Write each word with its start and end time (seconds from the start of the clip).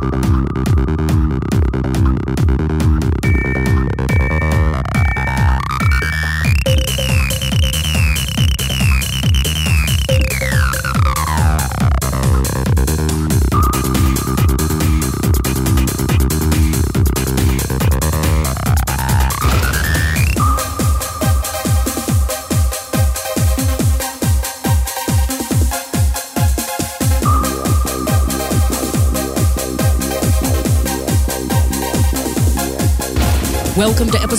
Welcome 0.00 0.64
to 0.64 0.73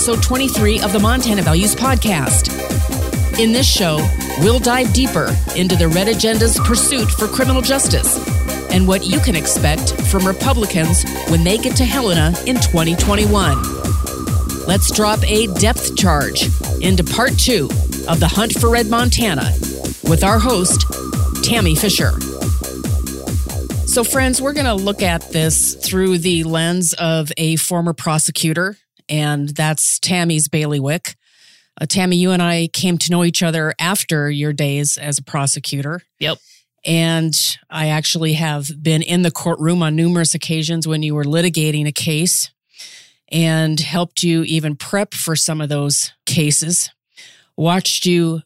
episode 0.08 0.22
23 0.22 0.80
of 0.82 0.92
the 0.92 1.00
Montana 1.00 1.42
Values 1.42 1.74
Podcast. 1.74 2.48
In 3.40 3.50
this 3.52 3.66
show, 3.66 3.96
we'll 4.38 4.60
dive 4.60 4.92
deeper 4.92 5.36
into 5.56 5.74
the 5.74 5.88
Red 5.88 6.06
Agenda's 6.06 6.60
pursuit 6.60 7.10
for 7.10 7.26
criminal 7.26 7.60
justice 7.60 8.16
and 8.70 8.86
what 8.86 9.04
you 9.04 9.18
can 9.18 9.34
expect 9.34 10.00
from 10.02 10.24
Republicans 10.24 11.02
when 11.28 11.42
they 11.42 11.58
get 11.58 11.76
to 11.78 11.84
Helena 11.84 12.32
in 12.46 12.54
2021. 12.54 13.60
Let's 14.68 14.92
drop 14.92 15.24
a 15.24 15.48
depth 15.54 15.96
charge 15.96 16.50
into 16.80 17.02
part 17.02 17.36
two 17.36 17.64
of 18.06 18.20
the 18.20 18.28
Hunt 18.28 18.52
for 18.52 18.70
Red 18.70 18.86
Montana 18.86 19.50
with 20.04 20.22
our 20.22 20.38
host, 20.38 20.84
Tammy 21.42 21.74
Fisher. 21.74 22.12
So, 23.88 24.04
friends, 24.04 24.40
we're 24.40 24.52
going 24.52 24.66
to 24.66 24.74
look 24.74 25.02
at 25.02 25.32
this 25.32 25.74
through 25.74 26.18
the 26.18 26.44
lens 26.44 26.92
of 26.92 27.32
a 27.36 27.56
former 27.56 27.92
prosecutor 27.92 28.76
and 29.08 29.48
that's 29.50 29.98
Tammy's 29.98 30.48
bailiwick. 30.48 31.16
Uh, 31.80 31.86
Tammy, 31.86 32.16
you 32.16 32.30
and 32.30 32.42
I 32.42 32.68
came 32.72 32.98
to 32.98 33.10
know 33.10 33.24
each 33.24 33.42
other 33.42 33.74
after 33.78 34.30
your 34.30 34.52
days 34.52 34.96
as 34.96 35.18
a 35.18 35.22
prosecutor. 35.22 36.02
Yep. 36.20 36.38
And 36.84 37.34
I 37.68 37.88
actually 37.88 38.34
have 38.34 38.70
been 38.82 39.02
in 39.02 39.22
the 39.22 39.30
courtroom 39.30 39.82
on 39.82 39.96
numerous 39.96 40.34
occasions 40.34 40.86
when 40.86 41.02
you 41.02 41.14
were 41.14 41.24
litigating 41.24 41.86
a 41.86 41.92
case 41.92 42.52
and 43.28 43.80
helped 43.80 44.22
you 44.22 44.44
even 44.44 44.76
prep 44.76 45.12
for 45.12 45.34
some 45.34 45.60
of 45.60 45.68
those 45.68 46.12
cases, 46.26 46.90
watched 47.56 48.06
you 48.06 48.42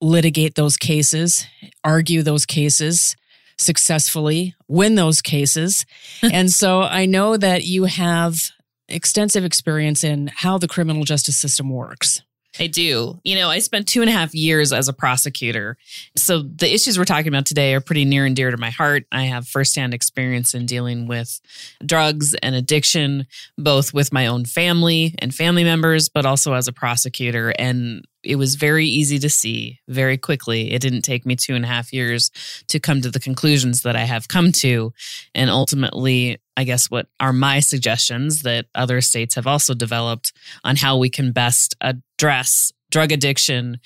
litigate 0.00 0.54
those 0.54 0.76
cases, 0.76 1.46
argue 1.84 2.22
those 2.22 2.46
cases 2.46 3.16
successfully, 3.58 4.54
win 4.68 4.94
those 4.94 5.20
cases. 5.20 5.84
and 6.22 6.50
so 6.50 6.82
I 6.82 7.06
know 7.06 7.36
that 7.36 7.64
you 7.64 7.84
have 7.84 8.50
extensive 8.90 9.44
experience 9.44 10.04
in 10.04 10.30
how 10.34 10.58
the 10.58 10.68
criminal 10.68 11.04
justice 11.04 11.36
system 11.36 11.70
works. 11.70 12.22
I 12.58 12.66
do. 12.66 13.20
You 13.22 13.36
know, 13.36 13.48
I 13.48 13.60
spent 13.60 13.86
two 13.86 14.00
and 14.00 14.10
a 14.10 14.12
half 14.12 14.34
years 14.34 14.72
as 14.72 14.88
a 14.88 14.92
prosecutor. 14.92 15.76
So 16.16 16.42
the 16.42 16.72
issues 16.72 16.98
we're 16.98 17.04
talking 17.04 17.28
about 17.28 17.46
today 17.46 17.74
are 17.74 17.80
pretty 17.80 18.04
near 18.04 18.26
and 18.26 18.34
dear 18.34 18.50
to 18.50 18.56
my 18.56 18.70
heart. 18.70 19.04
I 19.12 19.24
have 19.24 19.46
firsthand 19.46 19.94
experience 19.94 20.52
in 20.52 20.66
dealing 20.66 21.06
with 21.06 21.40
drugs 21.86 22.34
and 22.34 22.54
addiction, 22.56 23.26
both 23.56 23.94
with 23.94 24.12
my 24.12 24.26
own 24.26 24.46
family 24.46 25.14
and 25.20 25.32
family 25.32 25.62
members, 25.62 26.08
but 26.08 26.26
also 26.26 26.54
as 26.54 26.66
a 26.66 26.72
prosecutor. 26.72 27.50
And 27.56 28.04
it 28.22 28.36
was 28.36 28.54
very 28.54 28.86
easy 28.86 29.18
to 29.18 29.30
see 29.30 29.80
very 29.88 30.18
quickly. 30.18 30.72
It 30.72 30.82
didn't 30.82 31.02
take 31.02 31.24
me 31.24 31.36
two 31.36 31.54
and 31.54 31.64
a 31.64 31.68
half 31.68 31.92
years 31.92 32.30
to 32.68 32.78
come 32.78 33.00
to 33.00 33.10
the 33.10 33.20
conclusions 33.20 33.82
that 33.82 33.96
I 33.96 34.04
have 34.04 34.28
come 34.28 34.52
to. 34.52 34.92
And 35.34 35.50
ultimately, 35.50 36.38
I 36.56 36.64
guess 36.64 36.90
what 36.90 37.06
are 37.18 37.32
my 37.32 37.60
suggestions 37.60 38.42
that 38.42 38.66
other 38.74 39.00
states 39.00 39.34
have 39.34 39.46
also 39.46 39.74
developed 39.74 40.32
on 40.64 40.76
how 40.76 40.98
we 40.98 41.08
can 41.08 41.32
best 41.32 41.74
address 41.80 42.72
drug 42.90 43.12
addiction 43.12 43.78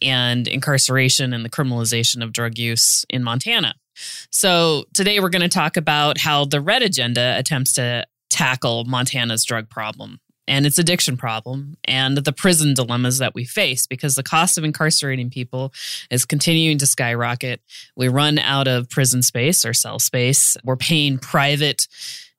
and 0.00 0.48
incarceration 0.48 1.32
and 1.32 1.44
the 1.44 1.50
criminalization 1.50 2.22
of 2.22 2.32
drug 2.32 2.58
use 2.58 3.04
in 3.08 3.22
Montana. 3.22 3.74
So, 4.30 4.84
today 4.94 5.20
we're 5.20 5.28
going 5.28 5.42
to 5.42 5.48
talk 5.48 5.76
about 5.76 6.18
how 6.18 6.46
the 6.46 6.60
Red 6.60 6.82
Agenda 6.82 7.36
attempts 7.38 7.74
to 7.74 8.06
tackle 8.30 8.84
Montana's 8.84 9.44
drug 9.44 9.68
problem 9.68 10.18
and 10.48 10.66
its 10.66 10.78
addiction 10.78 11.16
problem 11.16 11.76
and 11.84 12.16
the 12.16 12.32
prison 12.32 12.74
dilemmas 12.74 13.18
that 13.18 13.34
we 13.34 13.44
face 13.44 13.86
because 13.86 14.14
the 14.14 14.22
cost 14.22 14.58
of 14.58 14.64
incarcerating 14.64 15.30
people 15.30 15.72
is 16.10 16.24
continuing 16.24 16.78
to 16.78 16.86
skyrocket. 16.86 17.60
We 17.96 18.08
run 18.08 18.38
out 18.38 18.68
of 18.68 18.90
prison 18.90 19.22
space 19.22 19.64
or 19.64 19.72
cell 19.72 19.98
space. 19.98 20.56
We're 20.64 20.76
paying 20.76 21.18
private 21.18 21.86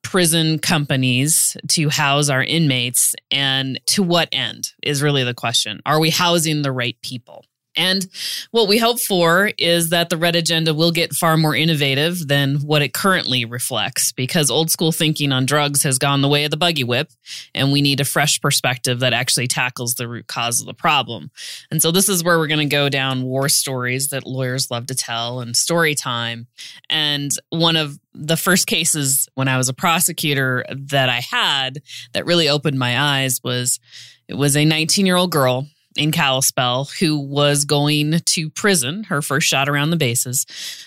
prison 0.02 0.58
companies 0.58 1.56
to 1.68 1.88
house 1.88 2.28
our 2.28 2.44
inmates. 2.44 3.14
And 3.30 3.80
to 3.86 4.02
what 4.02 4.28
end 4.30 4.72
is 4.82 5.02
really 5.02 5.24
the 5.24 5.34
question. 5.34 5.80
Are 5.84 5.98
we 5.98 6.10
housing 6.10 6.62
the 6.62 6.72
right 6.72 6.96
people? 7.02 7.44
And 7.76 8.06
what 8.50 8.68
we 8.68 8.78
hope 8.78 9.00
for 9.00 9.50
is 9.58 9.90
that 9.90 10.08
the 10.08 10.16
Red 10.16 10.36
Agenda 10.36 10.74
will 10.74 10.92
get 10.92 11.12
far 11.12 11.36
more 11.36 11.54
innovative 11.54 12.28
than 12.28 12.56
what 12.56 12.82
it 12.82 12.92
currently 12.94 13.44
reflects 13.44 14.12
because 14.12 14.50
old 14.50 14.70
school 14.70 14.92
thinking 14.92 15.32
on 15.32 15.46
drugs 15.46 15.82
has 15.82 15.98
gone 15.98 16.20
the 16.20 16.28
way 16.28 16.44
of 16.44 16.50
the 16.50 16.56
buggy 16.56 16.84
whip. 16.84 17.10
And 17.54 17.72
we 17.72 17.82
need 17.82 18.00
a 18.00 18.04
fresh 18.04 18.40
perspective 18.40 19.00
that 19.00 19.12
actually 19.12 19.48
tackles 19.48 19.94
the 19.94 20.08
root 20.08 20.26
cause 20.26 20.60
of 20.60 20.66
the 20.66 20.74
problem. 20.74 21.30
And 21.70 21.82
so 21.82 21.90
this 21.90 22.08
is 22.08 22.22
where 22.22 22.38
we're 22.38 22.46
going 22.46 22.68
to 22.68 22.74
go 22.74 22.88
down 22.88 23.22
war 23.22 23.48
stories 23.48 24.08
that 24.08 24.26
lawyers 24.26 24.70
love 24.70 24.86
to 24.86 24.94
tell 24.94 25.40
and 25.40 25.56
story 25.56 25.94
time. 25.94 26.46
And 26.88 27.30
one 27.50 27.76
of 27.76 27.98
the 28.14 28.36
first 28.36 28.66
cases 28.66 29.28
when 29.34 29.48
I 29.48 29.56
was 29.56 29.68
a 29.68 29.74
prosecutor 29.74 30.64
that 30.70 31.08
I 31.08 31.20
had 31.20 31.82
that 32.12 32.26
really 32.26 32.48
opened 32.48 32.78
my 32.78 33.00
eyes 33.00 33.40
was 33.42 33.80
it 34.28 34.34
was 34.34 34.56
a 34.56 34.64
19 34.64 35.04
year 35.04 35.16
old 35.16 35.32
girl 35.32 35.66
in 35.96 36.12
Kalispell 36.12 36.88
who 36.98 37.18
was 37.18 37.64
going 37.64 38.20
to 38.24 38.50
prison, 38.50 39.04
her 39.04 39.22
first 39.22 39.48
shot 39.48 39.68
around 39.68 39.90
the 39.90 39.96
bases, 39.96 40.46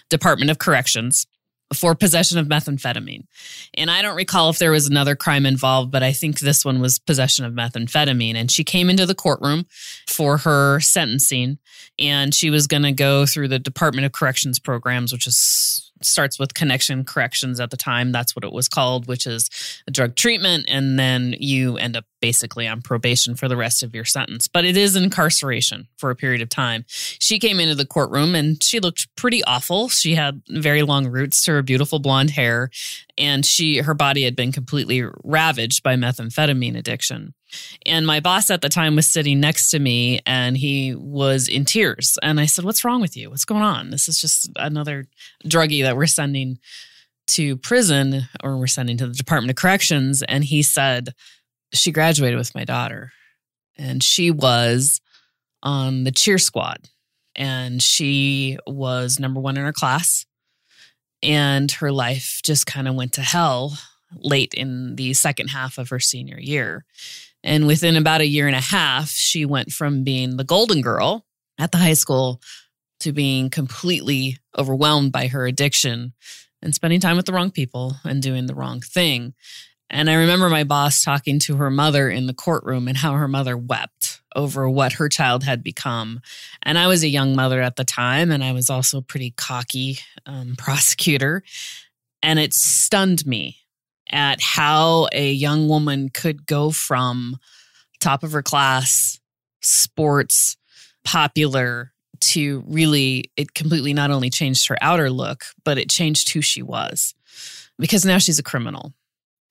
Department 0.09 0.51
of 0.51 0.59
Corrections 0.59 1.25
for 1.73 1.95
possession 1.95 2.37
of 2.37 2.47
methamphetamine. 2.47 3.25
And 3.73 3.91
I 3.91 4.01
don't 4.01 4.15
recall 4.15 4.49
if 4.49 4.57
there 4.57 4.71
was 4.71 4.87
another 4.87 5.15
crime 5.15 5.45
involved, 5.45 5.91
but 5.91 6.01
I 6.01 6.13
think 6.13 6.39
this 6.39 6.63
one 6.63 6.79
was 6.79 6.97
possession 6.99 7.43
of 7.43 7.53
methamphetamine. 7.53 8.35
And 8.35 8.49
she 8.49 8.63
came 8.63 8.89
into 8.89 9.05
the 9.05 9.15
courtroom 9.15 9.65
for 10.07 10.37
her 10.37 10.79
sentencing 10.79 11.57
and 11.99 12.33
she 12.33 12.49
was 12.49 12.67
going 12.67 12.83
to 12.83 12.93
go 12.93 13.25
through 13.25 13.49
the 13.49 13.59
Department 13.59 14.05
of 14.05 14.13
Corrections 14.13 14.59
programs, 14.59 15.11
which 15.11 15.27
is 15.27 15.83
starts 16.01 16.37
with 16.37 16.53
connection 16.53 17.03
corrections 17.03 17.59
at 17.59 17.71
the 17.71 17.77
time. 17.77 18.11
That's 18.11 18.35
what 18.35 18.45
it 18.45 18.53
was 18.53 18.67
called, 18.67 19.07
which 19.07 19.25
is 19.25 19.49
a 19.87 19.91
drug 19.91 20.15
treatment. 20.15 20.65
And 20.67 20.99
then 20.99 21.35
you 21.39 21.77
end 21.77 21.97
up 21.97 22.05
basically 22.21 22.67
on 22.67 22.81
probation 22.81 23.35
for 23.35 23.47
the 23.47 23.57
rest 23.57 23.83
of 23.83 23.93
your 23.93 24.05
sentence. 24.05 24.47
But 24.47 24.65
it 24.65 24.77
is 24.77 24.95
incarceration 24.95 25.87
for 25.97 26.09
a 26.09 26.15
period 26.15 26.41
of 26.41 26.49
time. 26.49 26.85
She 26.87 27.39
came 27.39 27.59
into 27.59 27.75
the 27.75 27.85
courtroom 27.85 28.35
and 28.35 28.61
she 28.61 28.79
looked 28.79 29.07
pretty 29.15 29.43
awful. 29.43 29.89
She 29.89 30.15
had 30.15 30.41
very 30.49 30.83
long 30.83 31.07
roots 31.07 31.43
to 31.45 31.51
her 31.51 31.61
beautiful 31.61 31.99
blonde 31.99 32.31
hair. 32.31 32.69
And 33.17 33.45
she 33.45 33.77
her 33.77 33.93
body 33.93 34.23
had 34.23 34.35
been 34.35 34.51
completely 34.51 35.03
ravaged 35.23 35.83
by 35.83 35.95
methamphetamine 35.95 36.77
addiction. 36.77 37.33
And 37.85 38.05
my 38.05 38.19
boss 38.19 38.49
at 38.49 38.61
the 38.61 38.69
time 38.69 38.95
was 38.95 39.07
sitting 39.07 39.39
next 39.39 39.69
to 39.71 39.79
me 39.79 40.19
and 40.25 40.57
he 40.57 40.93
was 40.95 41.47
in 41.47 41.65
tears. 41.65 42.17
And 42.21 42.39
I 42.39 42.45
said, 42.45 42.65
What's 42.65 42.83
wrong 42.83 43.01
with 43.01 43.15
you? 43.15 43.29
What's 43.29 43.45
going 43.45 43.63
on? 43.63 43.89
This 43.89 44.07
is 44.07 44.19
just 44.19 44.49
another 44.55 45.07
druggie 45.45 45.83
that 45.83 45.95
we're 45.95 46.07
sending 46.07 46.59
to 47.27 47.57
prison 47.57 48.23
or 48.43 48.57
we're 48.57 48.67
sending 48.67 48.97
to 48.97 49.07
the 49.07 49.13
Department 49.13 49.51
of 49.51 49.55
Corrections. 49.55 50.23
And 50.23 50.43
he 50.43 50.61
said, 50.63 51.13
She 51.73 51.91
graduated 51.91 52.37
with 52.37 52.55
my 52.55 52.63
daughter 52.63 53.11
and 53.77 54.01
she 54.01 54.31
was 54.31 55.01
on 55.61 56.03
the 56.03 56.11
cheer 56.11 56.37
squad 56.37 56.87
and 57.35 57.81
she 57.81 58.57
was 58.65 59.19
number 59.19 59.39
one 59.39 59.57
in 59.57 59.63
her 59.63 59.73
class. 59.73 60.25
And 61.23 61.71
her 61.73 61.91
life 61.91 62.41
just 62.43 62.65
kind 62.65 62.87
of 62.87 62.95
went 62.95 63.13
to 63.13 63.21
hell 63.21 63.77
late 64.15 64.53
in 64.53 64.95
the 64.95 65.13
second 65.13 65.49
half 65.49 65.77
of 65.77 65.89
her 65.89 65.99
senior 65.99 66.39
year. 66.39 66.85
And 67.43 67.67
within 67.67 67.95
about 67.95 68.21
a 68.21 68.27
year 68.27 68.47
and 68.47 68.55
a 68.55 68.61
half, 68.61 69.09
she 69.09 69.45
went 69.45 69.71
from 69.71 70.03
being 70.03 70.37
the 70.37 70.43
golden 70.43 70.81
girl 70.81 71.25
at 71.59 71.71
the 71.71 71.77
high 71.77 71.93
school 71.93 72.41
to 72.99 73.11
being 73.11 73.49
completely 73.49 74.37
overwhelmed 74.57 75.11
by 75.11 75.27
her 75.27 75.45
addiction 75.45 76.13
and 76.61 76.73
spending 76.73 76.99
time 76.99 77.15
with 77.15 77.25
the 77.25 77.33
wrong 77.33 77.51
people 77.51 77.95
and 78.03 78.21
doing 78.21 78.47
the 78.47 78.55
wrong 78.55 78.81
thing. 78.81 79.33
And 79.89 80.09
I 80.09 80.15
remember 80.15 80.49
my 80.49 80.63
boss 80.63 81.03
talking 81.03 81.39
to 81.39 81.55
her 81.57 81.69
mother 81.69 82.09
in 82.09 82.27
the 82.27 82.33
courtroom 82.33 82.87
and 82.87 82.97
how 82.97 83.13
her 83.13 83.27
mother 83.27 83.57
wept 83.57 84.21
over 84.35 84.69
what 84.69 84.93
her 84.93 85.07
child 85.07 85.43
had 85.43 85.63
become. 85.63 86.21
And 86.61 86.77
I 86.77 86.87
was 86.87 87.03
a 87.03 87.07
young 87.07 87.35
mother 87.35 87.61
at 87.61 87.77
the 87.77 87.85
time, 87.85 88.31
and 88.31 88.43
I 88.43 88.51
was 88.51 88.69
also 88.69 88.99
a 88.99 89.03
pretty 89.03 89.31
cocky 89.31 89.99
um, 90.25 90.55
prosecutor. 90.57 91.43
And 92.21 92.37
it 92.37 92.53
stunned 92.53 93.25
me 93.25 93.57
at 94.09 94.41
how 94.41 95.07
a 95.11 95.31
young 95.31 95.67
woman 95.67 96.09
could 96.09 96.45
go 96.45 96.71
from 96.71 97.37
top 97.99 98.23
of 98.23 98.33
her 98.33 98.43
class, 98.43 99.19
sports, 99.61 100.57
popular 101.03 101.93
to 102.19 102.63
really, 102.67 103.31
it 103.37 103.53
completely 103.53 103.93
not 103.93 104.11
only 104.11 104.29
changed 104.29 104.67
her 104.67 104.77
outer 104.81 105.09
look, 105.09 105.45
but 105.63 105.77
it 105.77 105.89
changed 105.89 106.29
who 106.29 106.41
she 106.41 106.61
was 106.61 107.13
because 107.79 108.05
now 108.05 108.17
she's 108.17 108.39
a 108.39 108.43
criminal 108.43 108.93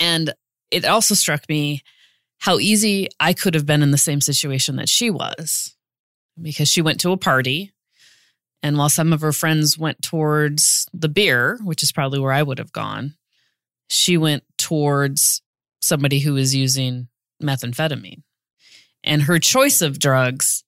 And 0.00 0.32
it 0.70 0.84
also 0.84 1.14
struck 1.14 1.48
me 1.48 1.82
how 2.38 2.58
easy 2.58 3.08
I 3.18 3.32
could 3.32 3.54
have 3.54 3.66
been 3.66 3.82
in 3.82 3.90
the 3.90 3.98
same 3.98 4.20
situation 4.20 4.76
that 4.76 4.88
she 4.88 5.10
was 5.10 5.74
because 6.40 6.68
she 6.68 6.82
went 6.82 7.00
to 7.00 7.12
a 7.12 7.16
party. 7.16 7.72
And 8.62 8.76
while 8.76 8.88
some 8.88 9.12
of 9.12 9.20
her 9.20 9.32
friends 9.32 9.78
went 9.78 10.02
towards 10.02 10.86
the 10.92 11.08
beer, 11.08 11.58
which 11.62 11.82
is 11.82 11.92
probably 11.92 12.18
where 12.18 12.32
I 12.32 12.42
would 12.42 12.58
have 12.58 12.72
gone, 12.72 13.14
she 13.88 14.16
went 14.16 14.42
towards 14.58 15.42
somebody 15.80 16.18
who 16.18 16.34
was 16.34 16.54
using 16.54 17.08
methamphetamine. 17.42 18.22
And 19.04 19.22
her 19.22 19.38
choice 19.38 19.82
of 19.82 19.98
drugs 19.98 20.64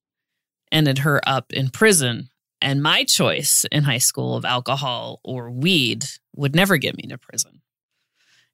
ended 0.71 0.99
her 0.99 1.21
up 1.27 1.53
in 1.53 1.71
prison. 1.71 2.31
And 2.61 2.83
my 2.83 3.05
choice 3.05 3.65
in 3.71 3.85
high 3.85 3.99
school 3.99 4.37
of 4.37 4.45
alcohol 4.45 5.21
or 5.25 5.51
weed 5.51 6.05
would 6.37 6.55
never 6.55 6.77
get 6.77 6.97
me 6.97 7.05
to 7.09 7.19
prison. 7.19 7.58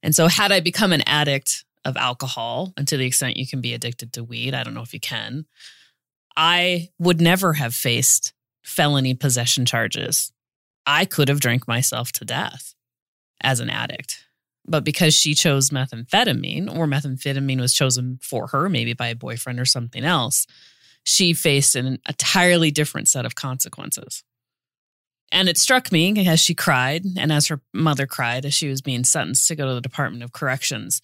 And 0.05 0.15
so, 0.15 0.29
had 0.29 0.53
I 0.53 0.61
become 0.61 0.93
an 0.93 1.03
addict 1.07 1.65
of 1.85 1.97
alcohol, 1.97 2.75
and 2.77 2.87
to 2.87 2.99
the 2.99 3.07
extent 3.07 3.39
you 3.39 3.47
can 3.47 3.63
be 3.63 3.73
addicted 3.73 4.13
to 4.13 4.23
weed, 4.23 4.55
I 4.55 4.63
don't 4.63 4.75
know 4.75 4.83
if 4.83 4.93
you 4.93 5.01
can, 5.01 5.47
I 6.37 6.91
would 6.99 7.23
never 7.23 7.55
have 7.55 7.75
faced 7.75 8.35
felony 8.63 9.15
possession 9.15 9.65
charges. 9.65 10.31
I 10.87 11.07
could 11.07 11.29
have 11.29 11.41
drank 11.41 11.67
myself 11.67 12.13
to 12.13 12.25
death 12.27 12.75
as 13.41 13.61
an 13.61 13.71
addict. 13.71 14.27
But 14.67 14.85
because 14.85 15.15
she 15.15 15.35
chose 15.35 15.71
methamphetamine, 15.71 16.75
or 16.75 16.87
methamphetamine 16.87 17.61
was 17.61 17.73
chosen 17.73 18.19
for 18.23 18.49
her, 18.49 18.69
maybe 18.69 18.93
by 18.93 19.09
a 19.09 19.17
boyfriend 19.17 19.59
or 19.59 19.65
something 19.65 20.05
else, 20.05 20.47
she 21.05 21.33
faced 21.33 21.77
an 21.77 21.99
entirely 22.07 22.71
different 22.71 23.09
set 23.09 23.25
of 23.25 23.35
consequences. 23.35 24.23
And 25.35 25.49
it 25.49 25.59
struck 25.59 25.91
me 25.91 26.29
as 26.29 26.39
she 26.39 26.55
cried 26.55 27.05
and 27.19 27.33
as 27.33 27.49
her 27.49 27.61
mother 27.73 28.07
cried 28.07 28.47
as 28.47 28.55
she 28.55 28.69
was 28.69 28.81
being 28.81 29.03
sentenced 29.03 29.49
to 29.49 29.57
go 29.57 29.67
to 29.67 29.75
the 29.75 29.81
Department 29.81 30.23
of 30.23 30.33
Corrections, 30.33 31.03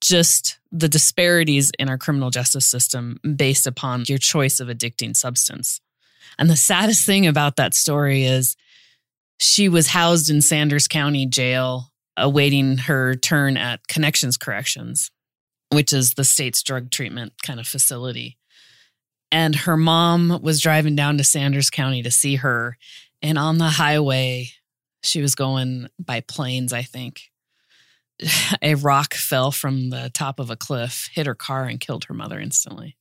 just 0.00 0.58
the 0.70 0.88
disparities 0.88 1.72
in 1.76 1.88
our 1.88 1.98
criminal 1.98 2.30
justice 2.30 2.64
system 2.64 3.18
based 3.36 3.66
upon 3.66 4.04
your 4.06 4.18
choice 4.18 4.60
of 4.60 4.68
addicting 4.68 5.16
substance. 5.16 5.80
And 6.38 6.48
the 6.48 6.56
saddest 6.56 7.04
thing 7.04 7.26
about 7.26 7.56
that 7.56 7.74
story 7.74 8.22
is 8.22 8.56
she 9.40 9.68
was 9.68 9.88
housed 9.88 10.30
in 10.30 10.40
Sanders 10.40 10.86
County 10.86 11.26
Jail 11.26 11.90
awaiting 12.16 12.78
her 12.78 13.16
turn 13.16 13.56
at 13.56 13.88
Connections 13.88 14.36
Corrections, 14.36 15.10
which 15.70 15.92
is 15.92 16.14
the 16.14 16.22
state's 16.22 16.62
drug 16.62 16.92
treatment 16.92 17.32
kind 17.42 17.58
of 17.58 17.66
facility. 17.66 18.38
And 19.32 19.56
her 19.56 19.76
mom 19.76 20.38
was 20.42 20.60
driving 20.60 20.94
down 20.94 21.18
to 21.18 21.24
Sanders 21.24 21.70
County 21.70 22.04
to 22.04 22.10
see 22.12 22.36
her. 22.36 22.78
And 23.24 23.38
on 23.38 23.56
the 23.56 23.70
highway, 23.70 24.50
she 25.02 25.22
was 25.22 25.34
going 25.34 25.88
by 25.98 26.20
Plains, 26.20 26.74
I 26.74 26.82
think. 26.82 27.30
A 28.62 28.74
rock 28.74 29.14
fell 29.14 29.50
from 29.50 29.88
the 29.88 30.10
top 30.12 30.38
of 30.38 30.50
a 30.50 30.56
cliff, 30.56 31.08
hit 31.10 31.26
her 31.26 31.34
car, 31.34 31.64
and 31.64 31.80
killed 31.80 32.04
her 32.04 32.14
mother 32.14 32.38
instantly. 32.38 32.98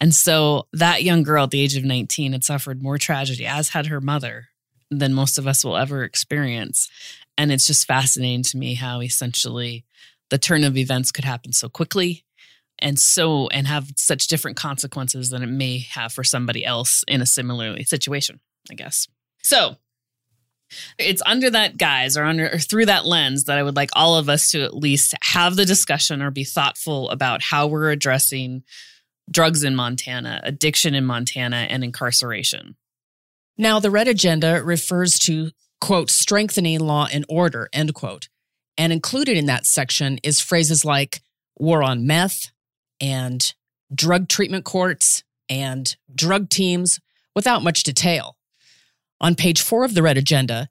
And 0.00 0.14
so 0.14 0.68
that 0.72 1.02
young 1.02 1.24
girl 1.24 1.44
at 1.44 1.50
the 1.50 1.60
age 1.60 1.76
of 1.76 1.84
19 1.84 2.30
had 2.30 2.44
suffered 2.44 2.80
more 2.80 2.96
tragedy, 2.96 3.44
as 3.44 3.70
had 3.70 3.88
her 3.88 4.00
mother, 4.00 4.50
than 4.88 5.12
most 5.12 5.36
of 5.36 5.48
us 5.48 5.64
will 5.64 5.76
ever 5.76 6.04
experience. 6.04 6.88
And 7.36 7.50
it's 7.50 7.66
just 7.66 7.88
fascinating 7.88 8.44
to 8.44 8.56
me 8.56 8.74
how 8.74 9.02
essentially 9.02 9.84
the 10.30 10.38
turn 10.38 10.62
of 10.62 10.76
events 10.76 11.10
could 11.10 11.24
happen 11.24 11.52
so 11.52 11.68
quickly 11.68 12.24
and 12.78 13.00
so 13.00 13.48
and 13.48 13.66
have 13.66 13.90
such 13.96 14.28
different 14.28 14.56
consequences 14.56 15.30
than 15.30 15.42
it 15.42 15.48
may 15.48 15.78
have 15.78 16.12
for 16.12 16.22
somebody 16.22 16.64
else 16.64 17.02
in 17.08 17.20
a 17.20 17.26
similarly 17.26 17.82
situation, 17.82 18.38
I 18.70 18.74
guess. 18.74 19.08
So 19.44 19.76
it's 20.98 21.22
under 21.24 21.50
that 21.50 21.76
guise 21.76 22.16
or 22.16 22.24
under 22.24 22.50
or 22.50 22.58
through 22.58 22.86
that 22.86 23.06
lens 23.06 23.44
that 23.44 23.58
I 23.58 23.62
would 23.62 23.76
like 23.76 23.90
all 23.94 24.16
of 24.16 24.28
us 24.28 24.50
to 24.50 24.62
at 24.62 24.74
least 24.74 25.14
have 25.22 25.54
the 25.54 25.64
discussion 25.64 26.20
or 26.20 26.32
be 26.32 26.42
thoughtful 26.42 27.08
about 27.10 27.42
how 27.42 27.68
we're 27.68 27.90
addressing 27.90 28.64
drugs 29.30 29.62
in 29.62 29.76
Montana, 29.76 30.40
addiction 30.42 30.94
in 30.94 31.04
Montana, 31.04 31.68
and 31.70 31.84
incarceration. 31.84 32.74
Now, 33.56 33.78
the 33.78 33.90
red 33.90 34.08
agenda 34.08 34.62
refers 34.64 35.18
to 35.20 35.52
quote, 35.84 36.10
strengthening 36.10 36.80
law 36.80 37.06
and 37.12 37.26
order, 37.28 37.68
end 37.72 37.94
quote. 37.94 38.28
And 38.78 38.92
included 38.92 39.36
in 39.36 39.46
that 39.46 39.66
section 39.66 40.18
is 40.22 40.40
phrases 40.40 40.82
like 40.82 41.22
war 41.58 41.82
on 41.82 42.06
meth 42.06 42.50
and 43.00 43.54
drug 43.94 44.28
treatment 44.28 44.64
courts 44.64 45.22
and 45.48 45.94
drug 46.12 46.48
teams 46.48 47.00
without 47.34 47.62
much 47.62 47.82
detail. 47.82 48.36
On 49.20 49.34
page 49.34 49.62
four 49.62 49.84
of 49.84 49.94
the 49.94 50.02
Red 50.02 50.18
Agenda, 50.18 50.68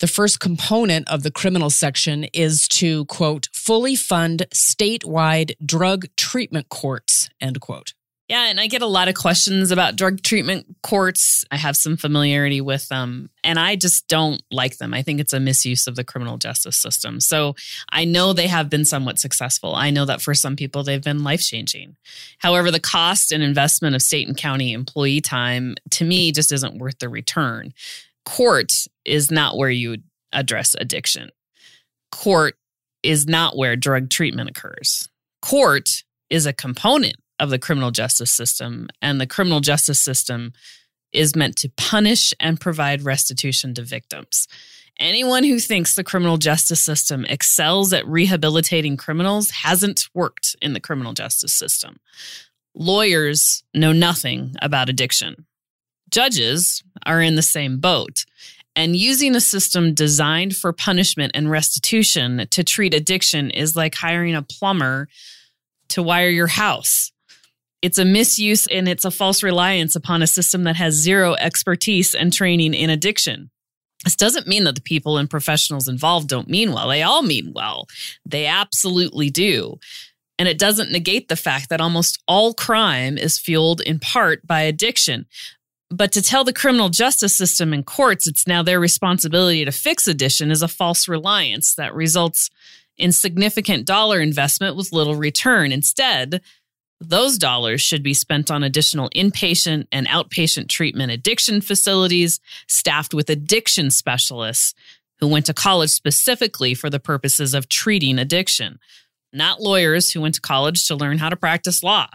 the 0.00 0.06
first 0.08 0.40
component 0.40 1.08
of 1.08 1.22
the 1.22 1.30
criminal 1.30 1.70
section 1.70 2.24
is 2.32 2.66
to, 2.68 3.04
quote, 3.04 3.48
fully 3.52 3.94
fund 3.94 4.46
statewide 4.52 5.52
drug 5.64 6.06
treatment 6.16 6.68
courts, 6.68 7.28
end 7.40 7.60
quote. 7.60 7.94
Yeah, 8.32 8.46
and 8.46 8.58
I 8.58 8.66
get 8.66 8.80
a 8.80 8.86
lot 8.86 9.08
of 9.08 9.14
questions 9.14 9.70
about 9.70 9.94
drug 9.94 10.22
treatment 10.22 10.64
courts. 10.82 11.44
I 11.50 11.58
have 11.58 11.76
some 11.76 11.98
familiarity 11.98 12.62
with 12.62 12.88
them, 12.88 13.28
and 13.44 13.58
I 13.58 13.76
just 13.76 14.08
don't 14.08 14.42
like 14.50 14.78
them. 14.78 14.94
I 14.94 15.02
think 15.02 15.20
it's 15.20 15.34
a 15.34 15.38
misuse 15.38 15.86
of 15.86 15.96
the 15.96 16.02
criminal 16.02 16.38
justice 16.38 16.78
system. 16.78 17.20
So 17.20 17.56
I 17.90 18.06
know 18.06 18.32
they 18.32 18.46
have 18.46 18.70
been 18.70 18.86
somewhat 18.86 19.18
successful. 19.18 19.74
I 19.74 19.90
know 19.90 20.06
that 20.06 20.22
for 20.22 20.32
some 20.32 20.56
people, 20.56 20.82
they've 20.82 21.02
been 21.02 21.22
life 21.22 21.42
changing. 21.42 21.94
However, 22.38 22.70
the 22.70 22.80
cost 22.80 23.32
and 23.32 23.42
investment 23.42 23.94
of 23.94 24.00
state 24.00 24.26
and 24.26 24.34
county 24.34 24.72
employee 24.72 25.20
time 25.20 25.74
to 25.90 26.06
me 26.06 26.32
just 26.32 26.52
isn't 26.52 26.78
worth 26.78 27.00
the 27.00 27.10
return. 27.10 27.74
Court 28.24 28.72
is 29.04 29.30
not 29.30 29.58
where 29.58 29.68
you 29.68 29.98
address 30.32 30.74
addiction, 30.80 31.28
court 32.10 32.54
is 33.02 33.26
not 33.26 33.58
where 33.58 33.76
drug 33.76 34.08
treatment 34.08 34.48
occurs. 34.48 35.10
Court 35.42 35.86
is 36.30 36.46
a 36.46 36.54
component 36.54 37.16
of 37.42 37.50
the 37.50 37.58
criminal 37.58 37.90
justice 37.90 38.30
system. 38.30 38.88
And 39.02 39.20
the 39.20 39.26
criminal 39.26 39.58
justice 39.58 40.00
system 40.00 40.52
is 41.12 41.34
meant 41.34 41.56
to 41.56 41.68
punish 41.76 42.32
and 42.38 42.60
provide 42.60 43.02
restitution 43.02 43.74
to 43.74 43.82
victims. 43.82 44.46
Anyone 45.00 45.42
who 45.42 45.58
thinks 45.58 45.94
the 45.94 46.04
criminal 46.04 46.38
justice 46.38 46.82
system 46.82 47.24
excels 47.24 47.92
at 47.92 48.06
rehabilitating 48.06 48.96
criminals 48.96 49.50
hasn't 49.50 50.08
worked 50.14 50.54
in 50.62 50.72
the 50.72 50.80
criminal 50.80 51.12
justice 51.14 51.52
system. 51.52 51.98
Lawyers 52.76 53.64
know 53.74 53.92
nothing 53.92 54.54
about 54.62 54.88
addiction. 54.88 55.46
Judges 56.10 56.84
are 57.04 57.20
in 57.20 57.34
the 57.34 57.42
same 57.42 57.78
boat. 57.78 58.24
And 58.76 58.94
using 58.94 59.34
a 59.34 59.40
system 59.40 59.94
designed 59.94 60.54
for 60.54 60.72
punishment 60.72 61.32
and 61.34 61.50
restitution 61.50 62.46
to 62.50 62.62
treat 62.62 62.94
addiction 62.94 63.50
is 63.50 63.74
like 63.74 63.96
hiring 63.96 64.36
a 64.36 64.42
plumber 64.42 65.08
to 65.88 66.02
wire 66.02 66.30
your 66.30 66.46
house 66.46 67.11
it's 67.82 67.98
a 67.98 68.04
misuse 68.04 68.68
and 68.68 68.88
it's 68.88 69.04
a 69.04 69.10
false 69.10 69.42
reliance 69.42 69.96
upon 69.96 70.22
a 70.22 70.26
system 70.26 70.64
that 70.64 70.76
has 70.76 70.94
zero 70.94 71.34
expertise 71.34 72.14
and 72.14 72.32
training 72.32 72.74
in 72.74 72.88
addiction. 72.88 73.50
This 74.04 74.16
doesn't 74.16 74.48
mean 74.48 74.64
that 74.64 74.76
the 74.76 74.80
people 74.80 75.18
and 75.18 75.28
professionals 75.28 75.88
involved 75.88 76.28
don't 76.28 76.48
mean 76.48 76.72
well. 76.72 76.88
They 76.88 77.02
all 77.02 77.22
mean 77.22 77.52
well. 77.54 77.88
They 78.24 78.46
absolutely 78.46 79.30
do. 79.30 79.78
And 80.38 80.48
it 80.48 80.58
doesn't 80.58 80.90
negate 80.90 81.28
the 81.28 81.36
fact 81.36 81.68
that 81.68 81.80
almost 81.80 82.22
all 82.26 82.54
crime 82.54 83.18
is 83.18 83.38
fueled 83.38 83.80
in 83.80 83.98
part 83.98 84.46
by 84.46 84.62
addiction. 84.62 85.26
But 85.90 86.10
to 86.12 86.22
tell 86.22 86.42
the 86.42 86.54
criminal 86.54 86.88
justice 86.88 87.36
system 87.36 87.72
and 87.72 87.84
courts 87.84 88.26
it's 88.26 88.46
now 88.46 88.62
their 88.62 88.80
responsibility 88.80 89.64
to 89.64 89.72
fix 89.72 90.08
addiction 90.08 90.50
is 90.50 90.62
a 90.62 90.68
false 90.68 91.06
reliance 91.06 91.74
that 91.74 91.94
results 91.94 92.48
in 92.96 93.12
significant 93.12 93.86
dollar 93.86 94.20
investment 94.20 94.74
with 94.74 94.92
little 94.92 95.16
return. 95.16 95.70
Instead, 95.70 96.40
those 97.08 97.38
dollars 97.38 97.80
should 97.80 98.02
be 98.02 98.14
spent 98.14 98.50
on 98.50 98.62
additional 98.62 99.10
inpatient 99.10 99.86
and 99.92 100.06
outpatient 100.08 100.68
treatment 100.68 101.12
addiction 101.12 101.60
facilities 101.60 102.40
staffed 102.68 103.14
with 103.14 103.30
addiction 103.30 103.90
specialists 103.90 104.74
who 105.18 105.28
went 105.28 105.46
to 105.46 105.54
college 105.54 105.90
specifically 105.90 106.74
for 106.74 106.90
the 106.90 106.98
purposes 107.00 107.54
of 107.54 107.68
treating 107.68 108.18
addiction, 108.18 108.78
not 109.32 109.60
lawyers 109.60 110.10
who 110.10 110.20
went 110.20 110.34
to 110.34 110.40
college 110.40 110.86
to 110.86 110.96
learn 110.96 111.18
how 111.18 111.28
to 111.28 111.36
practice 111.36 111.82
law. 111.82 112.08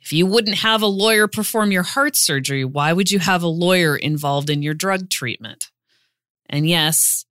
If 0.00 0.12
you 0.12 0.26
wouldn't 0.26 0.58
have 0.58 0.82
a 0.82 0.86
lawyer 0.86 1.28
perform 1.28 1.72
your 1.72 1.82
heart 1.82 2.16
surgery, 2.16 2.64
why 2.64 2.92
would 2.92 3.10
you 3.10 3.20
have 3.20 3.42
a 3.42 3.48
lawyer 3.48 3.96
involved 3.96 4.50
in 4.50 4.62
your 4.62 4.74
drug 4.74 5.08
treatment? 5.08 5.70
And 6.50 6.68
yes, 6.68 7.24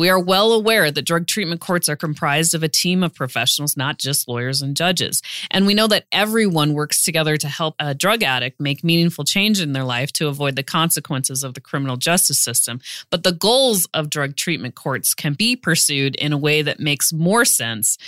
we 0.00 0.08
are 0.08 0.18
well 0.18 0.54
aware 0.54 0.90
that 0.90 1.04
drug 1.04 1.26
treatment 1.26 1.60
courts 1.60 1.86
are 1.86 1.94
comprised 1.94 2.54
of 2.54 2.62
a 2.62 2.68
team 2.68 3.02
of 3.02 3.14
professionals, 3.14 3.76
not 3.76 3.98
just 3.98 4.26
lawyers 4.28 4.62
and 4.62 4.74
judges. 4.74 5.20
And 5.50 5.66
we 5.66 5.74
know 5.74 5.86
that 5.88 6.06
everyone 6.10 6.72
works 6.72 7.04
together 7.04 7.36
to 7.36 7.48
help 7.48 7.74
a 7.78 7.94
drug 7.94 8.22
addict 8.22 8.58
make 8.58 8.82
meaningful 8.82 9.24
change 9.24 9.60
in 9.60 9.74
their 9.74 9.84
life 9.84 10.10
to 10.14 10.28
avoid 10.28 10.56
the 10.56 10.62
consequences 10.62 11.44
of 11.44 11.52
the 11.52 11.60
criminal 11.60 11.98
justice 11.98 12.38
system. 12.38 12.80
But 13.10 13.24
the 13.24 13.32
goals 13.32 13.86
of 13.92 14.08
drug 14.08 14.36
treatment 14.36 14.74
courts 14.74 15.12
can 15.12 15.34
be 15.34 15.54
pursued 15.54 16.16
in 16.16 16.32
a 16.32 16.38
way 16.38 16.62
that 16.62 16.80
makes 16.80 17.12
more 17.12 17.44
sense 17.44 17.98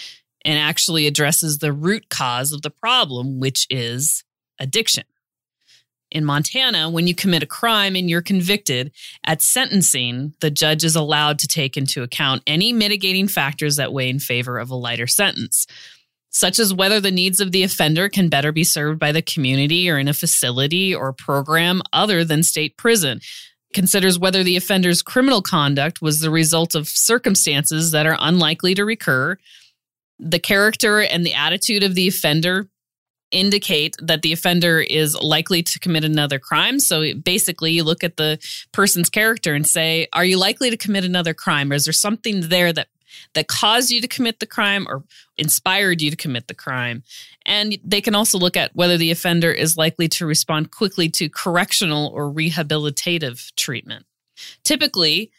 and 0.46 0.58
actually 0.58 1.06
addresses 1.06 1.58
the 1.58 1.74
root 1.74 2.08
cause 2.08 2.54
of 2.54 2.62
the 2.62 2.70
problem, 2.70 3.38
which 3.38 3.66
is 3.68 4.24
addiction. 4.58 5.04
In 6.12 6.26
Montana, 6.26 6.90
when 6.90 7.06
you 7.06 7.14
commit 7.14 7.42
a 7.42 7.46
crime 7.46 7.96
and 7.96 8.08
you're 8.08 8.20
convicted, 8.20 8.92
at 9.24 9.40
sentencing, 9.40 10.34
the 10.40 10.50
judge 10.50 10.84
is 10.84 10.94
allowed 10.94 11.38
to 11.38 11.48
take 11.48 11.74
into 11.74 12.02
account 12.02 12.42
any 12.46 12.70
mitigating 12.70 13.28
factors 13.28 13.76
that 13.76 13.94
weigh 13.94 14.10
in 14.10 14.18
favor 14.18 14.58
of 14.58 14.70
a 14.70 14.74
lighter 14.74 15.06
sentence, 15.06 15.66
such 16.28 16.58
as 16.58 16.74
whether 16.74 17.00
the 17.00 17.10
needs 17.10 17.40
of 17.40 17.50
the 17.50 17.62
offender 17.62 18.10
can 18.10 18.28
better 18.28 18.52
be 18.52 18.62
served 18.62 18.98
by 18.98 19.10
the 19.10 19.22
community 19.22 19.88
or 19.88 19.98
in 19.98 20.06
a 20.06 20.12
facility 20.12 20.94
or 20.94 21.14
program 21.14 21.80
other 21.94 22.26
than 22.26 22.42
state 22.42 22.76
prison. 22.76 23.18
Considers 23.72 24.18
whether 24.18 24.44
the 24.44 24.58
offender's 24.58 25.00
criminal 25.00 25.40
conduct 25.40 26.02
was 26.02 26.20
the 26.20 26.30
result 26.30 26.74
of 26.74 26.88
circumstances 26.88 27.90
that 27.92 28.04
are 28.04 28.18
unlikely 28.20 28.74
to 28.74 28.84
recur. 28.84 29.38
The 30.18 30.38
character 30.38 31.00
and 31.00 31.24
the 31.24 31.32
attitude 31.32 31.82
of 31.82 31.94
the 31.94 32.06
offender 32.06 32.68
indicate 33.32 33.96
that 34.00 34.22
the 34.22 34.32
offender 34.32 34.80
is 34.80 35.14
likely 35.20 35.62
to 35.62 35.78
commit 35.78 36.04
another 36.04 36.38
crime. 36.38 36.78
So 36.78 37.14
basically, 37.14 37.72
you 37.72 37.84
look 37.84 38.04
at 38.04 38.16
the 38.16 38.38
person's 38.72 39.10
character 39.10 39.54
and 39.54 39.66
say, 39.66 40.08
are 40.12 40.24
you 40.24 40.38
likely 40.38 40.70
to 40.70 40.76
commit 40.76 41.04
another 41.04 41.34
crime? 41.34 41.72
Or 41.72 41.74
is 41.74 41.84
there 41.84 41.92
something 41.92 42.48
there 42.48 42.72
that 42.72 42.88
that 43.34 43.48
caused 43.48 43.90
you 43.90 44.00
to 44.00 44.08
commit 44.08 44.40
the 44.40 44.46
crime 44.46 44.86
or 44.88 45.04
inspired 45.36 46.00
you 46.00 46.10
to 46.10 46.16
commit 46.16 46.48
the 46.48 46.54
crime. 46.54 47.02
And 47.44 47.78
they 47.84 48.00
can 48.00 48.14
also 48.14 48.38
look 48.38 48.56
at 48.56 48.74
whether 48.74 48.96
the 48.96 49.10
offender 49.10 49.50
is 49.50 49.76
likely 49.76 50.08
to 50.08 50.26
respond 50.26 50.70
quickly 50.70 51.08
to 51.10 51.28
correctional 51.28 52.08
or 52.08 52.32
rehabilitative 52.32 53.54
treatment. 53.56 54.06
Typically, 54.64 55.30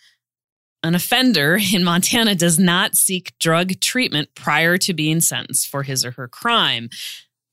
an 0.84 0.96
offender 0.96 1.58
in 1.74 1.84
Montana 1.84 2.36
does 2.36 2.60
not 2.60 2.96
seek 2.96 3.38
drug 3.40 3.80
treatment 3.80 4.30
prior 4.36 4.78
to 4.80 4.94
being 4.94 5.22
sentenced 5.22 5.68
for 5.68 5.84
his 5.84 6.04
or 6.06 6.12
her 6.12 6.28
crime. 6.28 6.90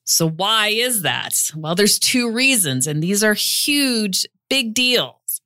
So, 0.04 0.28
why 0.28 0.68
is 0.68 1.02
that? 1.02 1.34
Well, 1.54 1.74
there's 1.74 1.98
two 1.98 2.30
reasons, 2.30 2.86
and 2.86 3.02
these 3.02 3.22
are 3.22 3.34
huge, 3.34 4.26
big 4.48 4.74
deals. 4.74 5.40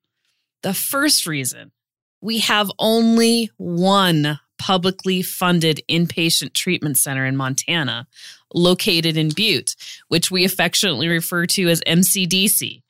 The 0.63 0.75
first 0.75 1.27
reason 1.27 1.73
we 2.21 2.39
have 2.39 2.71
only 2.79 3.51
one 3.59 4.41
publicly 4.59 5.21
funded 5.21 5.83
inpatient 5.91 6.55
treatment 6.55 6.97
center 6.97 7.27
in 7.27 7.37
Montana 7.37 8.07
located 8.55 9.19
in 9.19 9.29
Butte, 9.29 9.77
which 10.09 10.31
we 10.31 10.45
affectionately 10.45 11.09
refer 11.09 11.45
to 11.45 11.69
as 11.69 11.83
MCDC, 11.83 12.83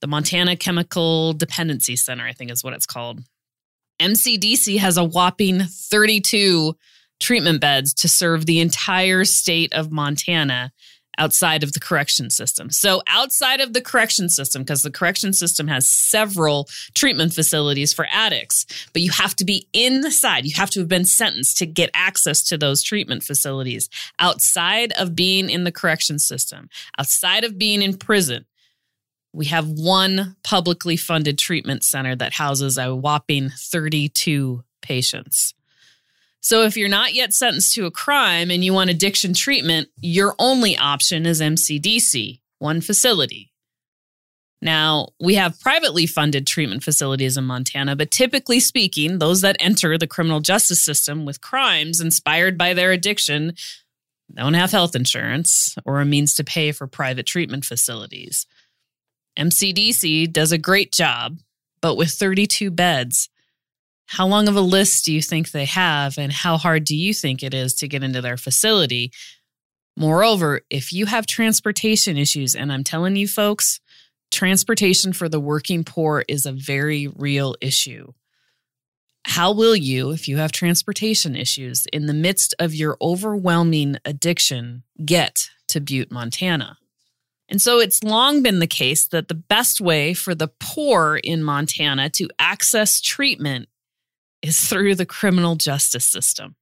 the 0.00 0.06
Montana 0.06 0.54
Chemical 0.54 1.32
Dependency 1.32 1.96
Center, 1.96 2.24
I 2.24 2.32
think 2.32 2.52
is 2.52 2.62
what 2.62 2.74
it's 2.74 2.86
called. 2.86 3.22
MCDC 4.00 4.78
has 4.78 4.96
a 4.96 5.04
whopping 5.04 5.62
32 5.62 6.76
treatment 7.18 7.60
beds 7.60 7.94
to 7.94 8.08
serve 8.08 8.46
the 8.46 8.60
entire 8.60 9.24
state 9.24 9.72
of 9.72 9.90
Montana 9.90 10.72
outside 11.18 11.62
of 11.62 11.72
the 11.72 11.80
correction 11.80 12.30
system. 12.30 12.70
So, 12.70 13.02
outside 13.08 13.60
of 13.60 13.72
the 13.72 13.80
correction 13.80 14.28
system, 14.28 14.62
because 14.62 14.82
the 14.82 14.90
correction 14.90 15.32
system 15.32 15.68
has 15.68 15.88
several 15.88 16.68
treatment 16.94 17.34
facilities 17.34 17.92
for 17.92 18.06
addicts, 18.10 18.66
but 18.92 19.02
you 19.02 19.10
have 19.10 19.34
to 19.36 19.44
be 19.44 19.68
inside. 19.72 20.44
You 20.44 20.54
have 20.56 20.70
to 20.70 20.80
have 20.80 20.88
been 20.88 21.04
sentenced 21.04 21.58
to 21.58 21.66
get 21.66 21.90
access 21.94 22.42
to 22.44 22.58
those 22.58 22.82
treatment 22.82 23.22
facilities 23.22 23.88
outside 24.18 24.92
of 24.92 25.14
being 25.14 25.50
in 25.50 25.64
the 25.64 25.72
correction 25.72 26.18
system, 26.18 26.68
outside 26.98 27.44
of 27.44 27.58
being 27.58 27.82
in 27.82 27.96
prison. 27.96 28.46
We 29.32 29.46
have 29.46 29.68
one 29.68 30.36
publicly 30.42 30.96
funded 30.96 31.38
treatment 31.38 31.84
center 31.84 32.16
that 32.16 32.32
houses 32.32 32.78
a 32.78 32.94
whopping 32.94 33.50
32 33.50 34.64
patients. 34.80 35.52
So 36.40 36.62
if 36.62 36.76
you're 36.76 36.88
not 36.88 37.14
yet 37.14 37.34
sentenced 37.34 37.74
to 37.74 37.86
a 37.86 37.90
crime 37.90 38.50
and 38.50 38.64
you 38.64 38.72
want 38.72 38.90
addiction 38.90 39.34
treatment, 39.34 39.88
your 40.00 40.34
only 40.38 40.76
option 40.76 41.26
is 41.26 41.40
MCDC, 41.40 42.40
one 42.58 42.80
facility. 42.80 43.52
Now, 44.62 45.08
we 45.20 45.34
have 45.34 45.60
privately 45.60 46.06
funded 46.06 46.46
treatment 46.46 46.82
facilities 46.82 47.36
in 47.36 47.44
Montana, 47.44 47.94
but 47.94 48.10
typically 48.10 48.58
speaking, 48.58 49.18
those 49.18 49.42
that 49.42 49.56
enter 49.60 49.98
the 49.98 50.06
criminal 50.06 50.40
justice 50.40 50.82
system 50.82 51.26
with 51.26 51.40
crimes 51.40 52.00
inspired 52.00 52.56
by 52.56 52.74
their 52.74 52.92
addiction 52.92 53.54
don't 54.34 54.54
have 54.54 54.72
health 54.72 54.96
insurance 54.96 55.76
or 55.84 56.00
a 56.00 56.04
means 56.04 56.34
to 56.34 56.44
pay 56.44 56.72
for 56.72 56.86
private 56.86 57.26
treatment 57.26 57.64
facilities. 57.64 58.46
MCDC 59.38 60.32
does 60.32 60.52
a 60.52 60.58
great 60.58 60.92
job, 60.92 61.38
but 61.80 61.96
with 61.96 62.10
32 62.10 62.70
beds, 62.70 63.28
how 64.06 64.26
long 64.26 64.48
of 64.48 64.56
a 64.56 64.60
list 64.60 65.04
do 65.04 65.12
you 65.12 65.20
think 65.20 65.50
they 65.50 65.64
have, 65.64 66.16
and 66.16 66.32
how 66.32 66.56
hard 66.56 66.84
do 66.84 66.96
you 66.96 67.12
think 67.12 67.42
it 67.42 67.52
is 67.52 67.74
to 67.74 67.88
get 67.88 68.02
into 68.02 68.20
their 68.20 68.36
facility? 68.36 69.12
Moreover, 69.96 70.60
if 70.70 70.92
you 70.92 71.06
have 71.06 71.26
transportation 71.26 72.16
issues, 72.16 72.54
and 72.54 72.72
I'm 72.72 72.84
telling 72.84 73.16
you 73.16 73.26
folks, 73.26 73.80
transportation 74.30 75.12
for 75.12 75.28
the 75.28 75.40
working 75.40 75.84
poor 75.84 76.24
is 76.28 76.46
a 76.46 76.52
very 76.52 77.08
real 77.08 77.56
issue. 77.60 78.12
How 79.24 79.52
will 79.52 79.74
you, 79.74 80.10
if 80.10 80.28
you 80.28 80.36
have 80.36 80.52
transportation 80.52 81.34
issues 81.34 81.86
in 81.92 82.06
the 82.06 82.14
midst 82.14 82.54
of 82.60 82.74
your 82.74 82.96
overwhelming 83.00 83.96
addiction, 84.04 84.84
get 85.04 85.48
to 85.68 85.80
Butte, 85.80 86.12
Montana? 86.12 86.78
And 87.48 87.60
so 87.60 87.80
it's 87.80 88.04
long 88.04 88.42
been 88.42 88.58
the 88.60 88.66
case 88.66 89.06
that 89.08 89.28
the 89.28 89.34
best 89.34 89.80
way 89.80 90.14
for 90.14 90.34
the 90.34 90.48
poor 90.60 91.16
in 91.16 91.42
Montana 91.42 92.10
to 92.10 92.28
access 92.38 93.00
treatment 93.00 93.68
is 94.46 94.68
through 94.68 94.94
the 94.94 95.06
criminal 95.06 95.56
justice 95.56 96.06
system. 96.06 96.56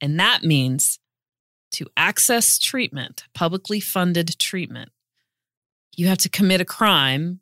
And 0.00 0.18
that 0.18 0.42
means 0.42 0.98
to 1.72 1.86
access 1.96 2.58
treatment, 2.58 3.24
publicly 3.34 3.80
funded 3.80 4.38
treatment, 4.38 4.90
you 5.96 6.06
have 6.08 6.18
to 6.18 6.28
commit 6.28 6.60
a 6.60 6.64
crime, 6.64 7.40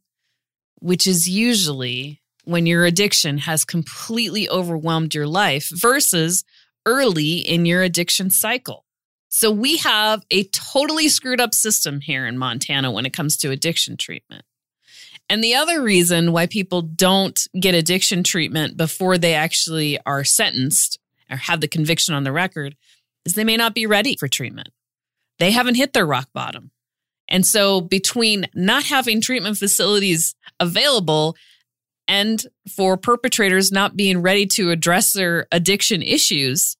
which 0.81 1.07
is 1.07 1.29
usually 1.29 2.21
when 2.45 2.67
your 2.67 2.85
addiction 2.85 3.39
has 3.39 3.65
completely 3.65 4.49
overwhelmed 4.49 5.15
your 5.15 5.27
life 5.27 5.71
versus 5.71 6.45
early 6.87 7.37
in 7.39 7.67
your 7.67 7.83
addiction 7.83 8.31
cycle. 8.31 8.85
So 9.29 9.51
we 9.51 9.77
have 9.79 10.25
a 10.31 10.45
totally 10.45 11.09
screwed 11.09 11.41
up 11.41 11.53
system 11.53 12.01
here 12.01 12.27
in 12.27 12.39
Montana 12.39 12.91
when 12.91 13.05
it 13.05 13.13
comes 13.13 13.37
to 13.39 13.51
addiction 13.51 13.97
treatment. 13.97 14.45
And 15.31 15.45
the 15.45 15.55
other 15.55 15.83
reason 15.83 16.33
why 16.33 16.47
people 16.47 16.83
don't 16.83 17.39
get 17.59 17.75
addiction 17.75 18.23
treatment 18.23 18.77
before 18.77 19.19
they 19.19 19.35
actually 19.35 19.99
are 20.07 20.25
sentenced 20.25 20.99
or 21.31 21.37
have 21.37 21.61
the 21.61 21.69
conviction 21.69 22.15
on 22.15 22.25
the 22.25 22.33
record 22.33 22.77
is 23.25 23.35
they 23.35 23.45
may 23.45 23.57
not 23.57 23.75
be 23.75 23.87
ready 23.87 24.17
for 24.19 24.29
treatment. 24.29 24.69
They 25.39 25.51
haven't 25.51 25.75
hit 25.75 25.93
their 25.93 26.07
rock 26.07 26.29
bottom. 26.33 26.71
And 27.29 27.45
so, 27.45 27.83
between 27.83 28.47
not 28.55 28.85
having 28.85 29.21
treatment 29.21 29.59
facilities 29.59 30.35
available 30.59 31.37
and 32.09 32.43
for 32.75 32.97
perpetrators 32.97 33.71
not 33.71 33.97
being 33.97 34.23
ready 34.23 34.47
to 34.47 34.71
address 34.71 35.13
their 35.13 35.47
addiction 35.53 36.03
issues, 36.03 36.79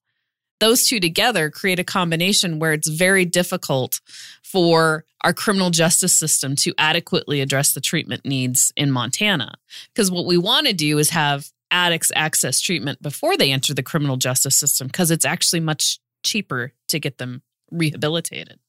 those 0.59 0.87
two 0.87 0.99
together 0.99 1.51
create 1.51 1.77
a 1.77 1.83
combination 1.83 2.57
where 2.57 2.73
it's 2.73 2.89
very 2.89 3.25
difficult 3.25 4.01
for 4.43 5.05
our 5.23 5.33
criminal 5.33 5.69
justice 5.69 6.17
system 6.17 6.55
to 6.57 6.73
adequately 6.77 7.41
address 7.41 7.73
the 7.73 7.81
treatment 7.81 8.25
needs 8.25 8.71
in 8.75 8.91
Montana. 8.91 9.55
Because 9.93 10.09
what 10.11 10.25
we 10.25 10.37
want 10.37 10.67
to 10.67 10.73
do 10.73 10.97
is 10.97 11.09
have 11.09 11.49
addicts 11.71 12.11
access 12.15 12.59
treatment 12.59 13.01
before 13.01 13.37
they 13.37 13.51
enter 13.51 13.73
the 13.73 13.83
criminal 13.83 14.17
justice 14.17 14.55
system 14.55 14.87
because 14.87 15.11
it's 15.11 15.25
actually 15.25 15.59
much 15.59 15.99
cheaper 16.23 16.73
to 16.87 16.99
get 16.99 17.17
them 17.17 17.41
rehabilitated. 17.71 18.59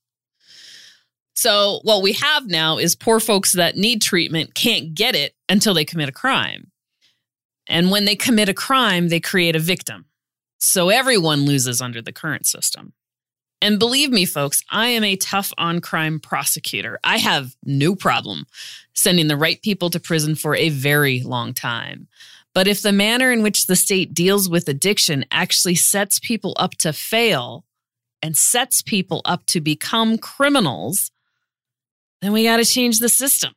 So, 1.35 1.81
what 1.85 2.03
we 2.03 2.13
have 2.15 2.47
now 2.49 2.77
is 2.77 2.95
poor 2.97 3.19
folks 3.21 3.53
that 3.53 3.77
need 3.77 4.03
treatment 4.03 4.55
can't 4.55 4.95
get 4.95 5.15
it 5.15 5.35
until 5.49 5.73
they 5.73 5.85
commit 5.85 6.09
a 6.09 6.13
crime. 6.13 6.71
And 7.67 7.91
when 7.91 8.05
they 8.05 8.17
commit 8.17 8.49
a 8.49 8.55
crime, 8.55 9.09
they 9.09 9.21
create 9.21 9.57
a 9.57 9.61
victim. 9.61 10.07
So 10.59 10.91
everyone 10.91 11.47
loses 11.47 11.81
under 11.81 12.03
the 12.03 12.13
current 12.13 12.47
system. 12.47 12.93
And 13.63 13.79
believe 13.79 14.11
me, 14.11 14.25
folks, 14.25 14.63
I 14.71 14.89
am 14.89 15.05
a 15.05 15.17
tough 15.17 15.53
on 15.59 15.81
crime 15.81 16.19
prosecutor. 16.19 16.99
I 17.05 17.19
have 17.19 17.55
no 17.65 17.95
problem 17.95 18.47
sending 18.95 19.29
the 19.29 19.37
right 19.37 19.61
people 19.61 19.91
to 19.91 20.01
prison 20.01 20.35
for 20.35 20.55
a 20.55 20.71
very 20.71 21.23
long 21.23 21.53
time. 21.53 22.09
But 22.55 22.67
if 22.67 22.83
the 22.83 22.93
manner 22.93 23.31
in 23.31 23.43
which 23.43 23.67
the 23.67 23.77
state 23.77 24.15
deals 24.15 24.49
with 24.49 24.69
addiction 24.69 25.25
actually 25.31 25.77
sets 25.77 26.19
people 26.19 26.55
up 26.59 26.73
to 26.79 26.93
fail 26.93 27.65
and 28.23 28.37
sets 28.37 28.83
people 28.83 29.21
up 29.25 29.47
to 29.47 29.61
become 29.61 30.19
criminals, 30.19 31.11
then 32.23 32.33
we 32.33 32.45
got 32.45 32.57
to 32.57 32.65
change 32.65 32.99
the 32.99 33.09
system 33.09 33.55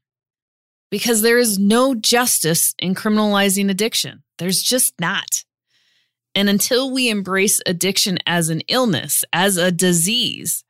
because 0.92 1.22
there 1.22 1.40
is 1.40 1.58
no 1.58 1.96
justice 1.96 2.76
in 2.78 2.94
criminalizing 2.94 3.70
addiction. 3.70 4.24
There's 4.38 4.62
just 4.62 4.94
not. 5.00 5.44
And 6.36 6.50
until 6.50 6.92
we 6.92 7.10
embrace 7.10 7.62
addiction 7.66 8.18
as 8.26 8.50
an 8.50 8.62
illness, 8.68 9.24
as 9.32 9.58
a 9.58 9.72
disease, 9.72 10.64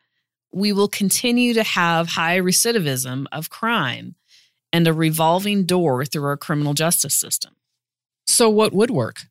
we 0.51 0.73
will 0.73 0.89
continue 0.89 1.53
to 1.53 1.63
have 1.63 2.09
high 2.09 2.39
recidivism 2.39 3.25
of 3.31 3.49
crime 3.49 4.15
and 4.71 4.87
a 4.87 4.93
revolving 4.93 5.65
door 5.65 6.03
through 6.05 6.25
our 6.25 6.37
criminal 6.37 6.73
justice 6.73 7.15
system. 7.15 7.55
So, 8.25 8.49
what 8.49 8.73
would 8.73 8.91
work? 8.91 9.23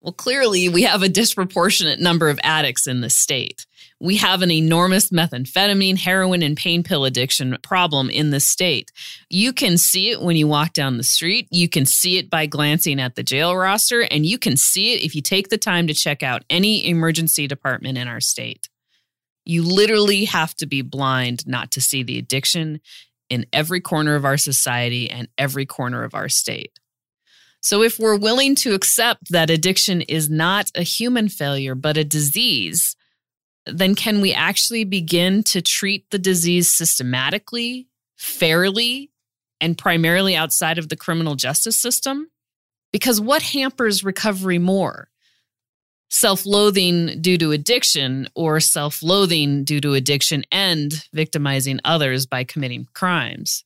Well, 0.00 0.12
clearly, 0.12 0.68
we 0.68 0.82
have 0.82 1.02
a 1.02 1.08
disproportionate 1.08 2.00
number 2.00 2.28
of 2.28 2.40
addicts 2.42 2.86
in 2.86 3.00
the 3.00 3.10
state. 3.10 3.66
We 4.00 4.16
have 4.16 4.42
an 4.42 4.50
enormous 4.50 5.10
methamphetamine, 5.10 5.98
heroin, 5.98 6.42
and 6.42 6.56
pain 6.56 6.82
pill 6.82 7.04
addiction 7.04 7.56
problem 7.62 8.10
in 8.10 8.30
the 8.30 8.40
state. 8.40 8.90
You 9.30 9.52
can 9.52 9.78
see 9.78 10.10
it 10.10 10.20
when 10.20 10.36
you 10.36 10.48
walk 10.48 10.72
down 10.72 10.98
the 10.98 11.04
street. 11.04 11.48
You 11.50 11.68
can 11.68 11.86
see 11.86 12.18
it 12.18 12.28
by 12.28 12.46
glancing 12.46 13.00
at 13.00 13.14
the 13.14 13.22
jail 13.22 13.56
roster, 13.56 14.02
and 14.02 14.26
you 14.26 14.38
can 14.38 14.56
see 14.56 14.92
it 14.92 15.02
if 15.02 15.14
you 15.14 15.22
take 15.22 15.48
the 15.48 15.58
time 15.58 15.86
to 15.86 15.94
check 15.94 16.22
out 16.22 16.44
any 16.50 16.86
emergency 16.88 17.46
department 17.46 17.96
in 17.96 18.08
our 18.08 18.20
state. 18.20 18.68
You 19.44 19.62
literally 19.62 20.24
have 20.24 20.54
to 20.56 20.66
be 20.66 20.82
blind 20.82 21.46
not 21.46 21.70
to 21.72 21.80
see 21.80 22.02
the 22.02 22.18
addiction 22.18 22.80
in 23.30 23.46
every 23.52 23.80
corner 23.80 24.16
of 24.16 24.24
our 24.24 24.36
society 24.36 25.10
and 25.10 25.28
every 25.38 25.66
corner 25.66 26.02
of 26.02 26.14
our 26.14 26.28
state. 26.28 26.78
So, 27.60 27.82
if 27.82 27.98
we're 27.98 28.18
willing 28.18 28.54
to 28.56 28.74
accept 28.74 29.30
that 29.30 29.48
addiction 29.48 30.02
is 30.02 30.28
not 30.28 30.70
a 30.74 30.82
human 30.82 31.28
failure, 31.28 31.74
but 31.74 31.96
a 31.96 32.04
disease, 32.04 32.94
then 33.66 33.94
can 33.94 34.20
we 34.20 34.32
actually 34.32 34.84
begin 34.84 35.42
to 35.44 35.62
treat 35.62 36.10
the 36.10 36.18
disease 36.18 36.70
systematically, 36.70 37.88
fairly, 38.16 39.10
and 39.60 39.78
primarily 39.78 40.36
outside 40.36 40.78
of 40.78 40.88
the 40.88 40.96
criminal 40.96 41.34
justice 41.34 41.78
system? 41.78 42.30
Because 42.92 43.20
what 43.20 43.42
hampers 43.42 44.04
recovery 44.04 44.58
more? 44.58 45.08
Self 46.10 46.46
loathing 46.46 47.20
due 47.20 47.38
to 47.38 47.52
addiction 47.52 48.28
or 48.34 48.60
self 48.60 49.02
loathing 49.02 49.64
due 49.64 49.80
to 49.80 49.94
addiction 49.94 50.44
and 50.52 51.04
victimizing 51.12 51.80
others 51.84 52.26
by 52.26 52.44
committing 52.44 52.86
crimes? 52.94 53.64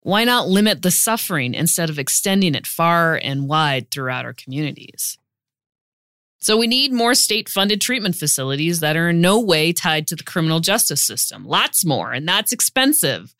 Why 0.00 0.24
not 0.24 0.48
limit 0.48 0.82
the 0.82 0.90
suffering 0.90 1.54
instead 1.54 1.90
of 1.90 1.98
extending 1.98 2.54
it 2.54 2.66
far 2.66 3.20
and 3.22 3.48
wide 3.48 3.90
throughout 3.90 4.24
our 4.24 4.32
communities? 4.32 5.18
So, 6.42 6.56
we 6.56 6.66
need 6.66 6.92
more 6.92 7.14
state 7.14 7.48
funded 7.48 7.80
treatment 7.80 8.16
facilities 8.16 8.80
that 8.80 8.96
are 8.96 9.10
in 9.10 9.20
no 9.20 9.40
way 9.40 9.72
tied 9.72 10.06
to 10.08 10.16
the 10.16 10.24
criminal 10.24 10.60
justice 10.60 11.02
system. 11.02 11.46
Lots 11.46 11.84
more, 11.84 12.12
and 12.12 12.28
that's 12.28 12.52
expensive. 12.52 13.34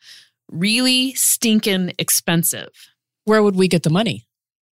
Really 0.49 1.13
stinking 1.13 1.93
expensive. 1.99 2.69
Where 3.25 3.43
would 3.43 3.55
we 3.55 3.67
get 3.67 3.83
the 3.83 3.89
money? 3.89 4.25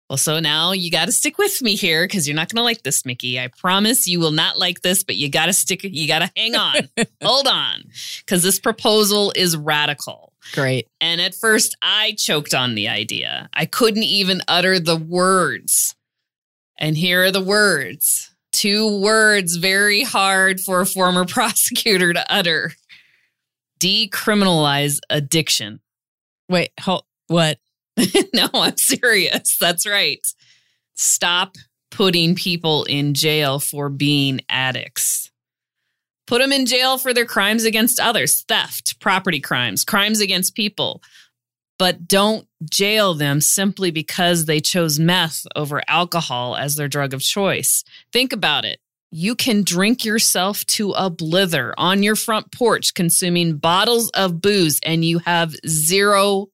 Well, 0.09 0.17
so 0.17 0.39
now 0.39 0.71
you 0.71 0.89
got 0.89 1.05
to 1.05 1.11
stick 1.11 1.37
with 1.37 1.61
me 1.61 1.75
here 1.75 2.05
because 2.05 2.27
you're 2.27 2.35
not 2.35 2.49
going 2.49 2.61
to 2.61 2.63
like 2.63 2.83
this, 2.83 3.05
Mickey. 3.05 3.39
I 3.39 3.49
promise 3.49 4.07
you 4.07 4.21
will 4.21 4.31
not 4.31 4.57
like 4.57 4.81
this, 4.81 5.03
but 5.03 5.17
you 5.17 5.29
got 5.29 5.47
to 5.47 5.53
stick, 5.53 5.83
you 5.83 6.07
got 6.07 6.19
to 6.19 6.31
hang 6.35 6.55
on. 6.55 6.89
Hold 7.23 7.47
on, 7.47 7.83
because 8.19 8.41
this 8.41 8.59
proposal 8.59 9.33
is 9.35 9.57
radical. 9.57 10.31
Great. 10.53 10.87
And 11.01 11.19
at 11.19 11.35
first, 11.35 11.75
I 11.81 12.13
choked 12.17 12.53
on 12.53 12.75
the 12.75 12.87
idea. 12.87 13.49
I 13.53 13.65
couldn't 13.65 14.03
even 14.03 14.41
utter 14.47 14.79
the 14.79 14.95
words. 14.95 15.96
And 16.77 16.97
here 16.97 17.23
are 17.23 17.31
the 17.31 17.41
words 17.41 18.31
two 18.51 18.99
words 19.01 19.57
very 19.57 20.03
hard 20.03 20.59
for 20.59 20.81
a 20.81 20.85
former 20.85 21.25
prosecutor 21.27 22.13
to 22.13 22.25
utter 22.31 22.71
decriminalize 23.79 24.99
addiction. 25.09 25.79
Wait, 26.49 26.71
hold, 26.79 27.03
what? 27.27 27.59
no, 28.33 28.49
I'm 28.53 28.77
serious. 28.77 29.57
That's 29.59 29.85
right. 29.87 30.25
Stop 30.95 31.55
putting 31.91 32.33
people 32.33 32.85
in 32.85 33.13
jail 33.13 33.59
for 33.59 33.89
being 33.89 34.41
addicts. 34.49 35.31
Put 36.25 36.41
them 36.41 36.51
in 36.51 36.65
jail 36.65 36.97
for 36.97 37.13
their 37.13 37.25
crimes 37.25 37.63
against 37.63 37.99
others, 37.99 38.43
theft, 38.47 38.99
property 38.99 39.39
crimes, 39.39 39.85
crimes 39.85 40.19
against 40.19 40.55
people 40.55 41.01
but 41.77 42.07
don't 42.07 42.47
jail 42.69 43.13
them 43.13 43.41
simply 43.41 43.91
because 43.91 44.45
they 44.45 44.59
chose 44.59 44.99
meth 44.99 45.45
over 45.55 45.81
alcohol 45.87 46.55
as 46.55 46.75
their 46.75 46.87
drug 46.87 47.13
of 47.13 47.21
choice. 47.21 47.83
Think 48.11 48.33
about 48.33 48.65
it. 48.65 48.79
You 49.11 49.35
can 49.35 49.63
drink 49.63 50.03
yourself 50.03 50.65
to 50.65 50.91
a 50.91 51.09
blither 51.09 51.73
on 51.77 52.03
your 52.03 52.15
front 52.15 52.51
porch 52.51 52.93
consuming 52.93 53.57
bottles 53.57 54.09
of 54.09 54.41
booze 54.41 54.79
and 54.83 55.05
you 55.05 55.19
have 55.19 55.55
zero 55.65 56.47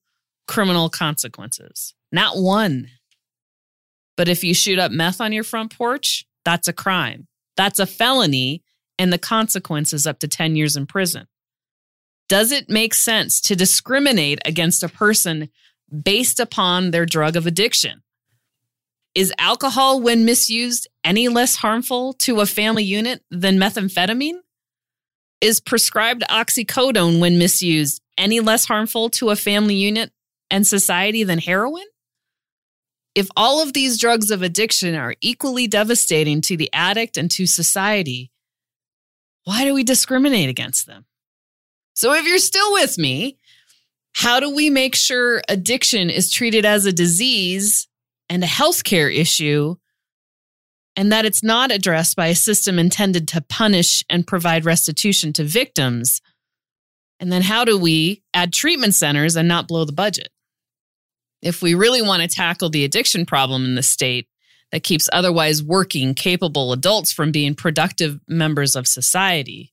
criminal 0.48 0.89
consequences. 0.89 1.96
Not 2.12 2.38
one. 2.38 2.89
But 4.15 4.27
if 4.27 4.44
you 4.44 4.53
shoot 4.53 4.77
up 4.77 4.92
meth 4.92 5.20
on 5.20 5.34
your 5.34 5.44
front 5.44 5.75
porch, 5.75 6.25
that's 6.46 6.68
a 6.68 6.74
crime. 6.74 7.27
That's 7.58 7.80
a 7.80 7.86
felony, 7.86 8.63
and 9.00 9.12
the 9.12 9.18
consequence 9.18 9.94
is 9.94 10.06
up 10.06 10.20
to 10.20 10.27
10 10.27 10.56
years 10.56 10.75
in 10.75 10.86
prison. 10.86 11.27
Does 12.29 12.51
it 12.51 12.69
make 12.69 12.93
sense 12.93 13.41
to 13.41 13.55
discriminate 13.55 14.39
against 14.45 14.83
a 14.83 14.89
person 14.89 15.49
based 15.91 16.39
upon 16.39 16.91
their 16.91 17.05
drug 17.05 17.36
of 17.36 17.45
addiction? 17.45 18.01
Is 19.13 19.33
alcohol, 19.38 20.01
when 20.01 20.25
misused, 20.25 20.88
any 21.03 21.27
less 21.27 21.57
harmful 21.57 22.13
to 22.13 22.39
a 22.39 22.45
family 22.45 22.83
unit 22.83 23.23
than 23.29 23.57
methamphetamine? 23.57 24.39
Is 25.39 25.59
prescribed 25.59 26.23
oxycodone, 26.29 27.19
when 27.19 27.38
misused, 27.38 28.01
any 28.17 28.39
less 28.39 28.65
harmful 28.65 29.09
to 29.12 29.29
a 29.29 29.36
family 29.36 29.75
unit 29.75 30.12
and 30.49 30.65
society 30.65 31.23
than 31.23 31.39
heroin? 31.39 31.83
If 33.13 33.27
all 33.36 33.62
of 33.62 33.73
these 33.73 33.99
drugs 33.99 34.31
of 34.31 34.41
addiction 34.41 34.95
are 34.95 35.15
equally 35.21 35.67
devastating 35.67 36.41
to 36.41 36.57
the 36.57 36.71
addict 36.73 37.15
and 37.15 37.29
to 37.31 37.45
society, 37.45 38.31
why 39.43 39.65
do 39.65 39.73
we 39.73 39.83
discriminate 39.83 40.49
against 40.49 40.88
them? 40.88 41.05
So 41.93 42.13
if 42.13 42.25
you're 42.25 42.39
still 42.39 42.73
with 42.73 42.97
me, 42.97 43.38
how 44.13 44.39
do 44.39 44.53
we 44.53 44.69
make 44.69 44.95
sure 44.95 45.41
addiction 45.49 46.10
is 46.10 46.32
treated 46.32 46.65
as 46.65 46.86
a 46.86 46.93
disease 46.93 47.88
and 48.29 48.43
a 48.43 48.47
healthcare 48.47 49.13
issue 49.13 49.75
and 50.95 51.12
that 51.12 51.25
it's 51.25 51.43
not 51.43 51.71
addressed 51.71 52.15
by 52.15 52.27
a 52.27 52.36
system 52.36 52.77
intended 52.77 53.27
to 53.29 53.41
punish 53.41 54.03
and 54.10 54.27
provide 54.27 54.65
restitution 54.65 55.34
to 55.34 55.43
victims? 55.43 56.21
And 57.19 57.32
then 57.32 57.41
how 57.41 57.65
do 57.65 57.77
we 57.77 58.23
add 58.34 58.53
treatment 58.53 58.93
centers 58.95 59.36
and 59.36 59.47
not 59.47 59.67
blow 59.67 59.86
the 59.86 59.91
budget? 59.91 60.29
If 61.41 61.62
we 61.62 61.73
really 61.73 62.01
want 62.01 62.21
to 62.21 62.27
tackle 62.27 62.69
the 62.69 62.86
addiction 62.86 63.25
problem 63.25 63.65
in 63.65 63.75
the 63.75 63.84
state 63.84 64.27
that 64.71 64.84
keeps 64.84 65.10
otherwise 65.12 65.62
working, 65.62 66.13
capable 66.13 66.71
adults 66.71 67.12
from 67.12 67.32
being 67.32 67.56
productive 67.56 68.19
members 68.27 68.75
of 68.75 68.88
society, 68.88 69.72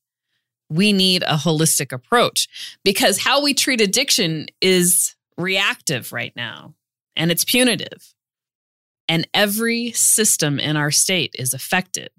we 0.70 0.92
need 0.92 1.22
a 1.24 1.34
holistic 1.34 1.92
approach 1.92 2.48
because 2.84 3.18
how 3.18 3.42
we 3.42 3.52
treat 3.52 3.80
addiction 3.80 4.46
is 4.60 5.16
reactive 5.36 6.12
right 6.12 6.32
now 6.36 6.74
and 7.16 7.30
it's 7.30 7.44
punitive. 7.44 8.14
And 9.08 9.26
every 9.34 9.90
system 9.92 10.60
in 10.60 10.76
our 10.76 10.92
state 10.92 11.34
is 11.36 11.52
affected. 11.52 12.10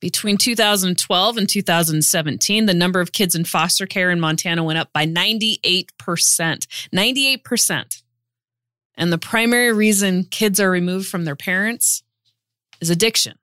Between 0.00 0.36
2012 0.36 1.38
and 1.38 1.48
2017, 1.48 2.66
the 2.66 2.74
number 2.74 3.00
of 3.00 3.12
kids 3.12 3.34
in 3.34 3.44
foster 3.44 3.86
care 3.86 4.10
in 4.10 4.20
Montana 4.20 4.62
went 4.62 4.78
up 4.78 4.92
by 4.92 5.06
98%. 5.06 5.88
98%. 5.98 8.02
And 8.96 9.12
the 9.12 9.18
primary 9.18 9.72
reason 9.72 10.24
kids 10.24 10.60
are 10.60 10.70
removed 10.70 11.08
from 11.08 11.24
their 11.24 11.34
parents 11.34 12.02
is 12.80 12.90
addiction 12.90 13.38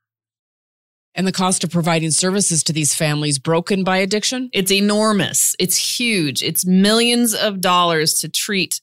and 1.15 1.25
the 1.25 1.31
cost 1.31 1.63
of 1.63 1.71
providing 1.71 2.11
services 2.11 2.63
to 2.63 2.73
these 2.73 2.93
families 2.93 3.39
broken 3.39 3.83
by 3.83 3.97
addiction? 3.97 4.49
It's 4.53 4.71
enormous. 4.71 5.55
It's 5.57 5.97
huge. 5.99 6.43
It's 6.43 6.65
millions 6.65 7.33
of 7.33 7.61
dollars 7.61 8.15
to 8.19 8.29
treat 8.29 8.81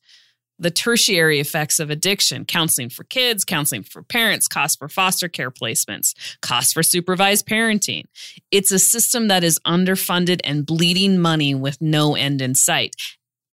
the 0.59 0.71
tertiary 0.71 1.41
effects 1.41 1.81
of 1.81 1.91
addiction 1.91 2.45
counseling 2.45 2.89
for 2.89 3.05
kids, 3.05 3.45
counseling 3.45 3.83
for 3.83 4.03
parents, 4.03 4.47
cost 4.47 4.79
for 4.79 4.89
foster 4.89 5.29
care 5.29 5.51
placements, 5.51 6.15
cost 6.41 6.73
for 6.73 6.83
supervised 6.83 7.47
parenting. 7.47 8.05
It's 8.51 8.71
a 8.71 8.79
system 8.79 9.29
that 9.29 9.45
is 9.45 9.59
underfunded 9.67 10.41
and 10.45 10.65
bleeding 10.65 11.19
money 11.19 11.55
with 11.55 11.81
no 11.81 12.15
end 12.15 12.41
in 12.41 12.55
sight 12.55 12.95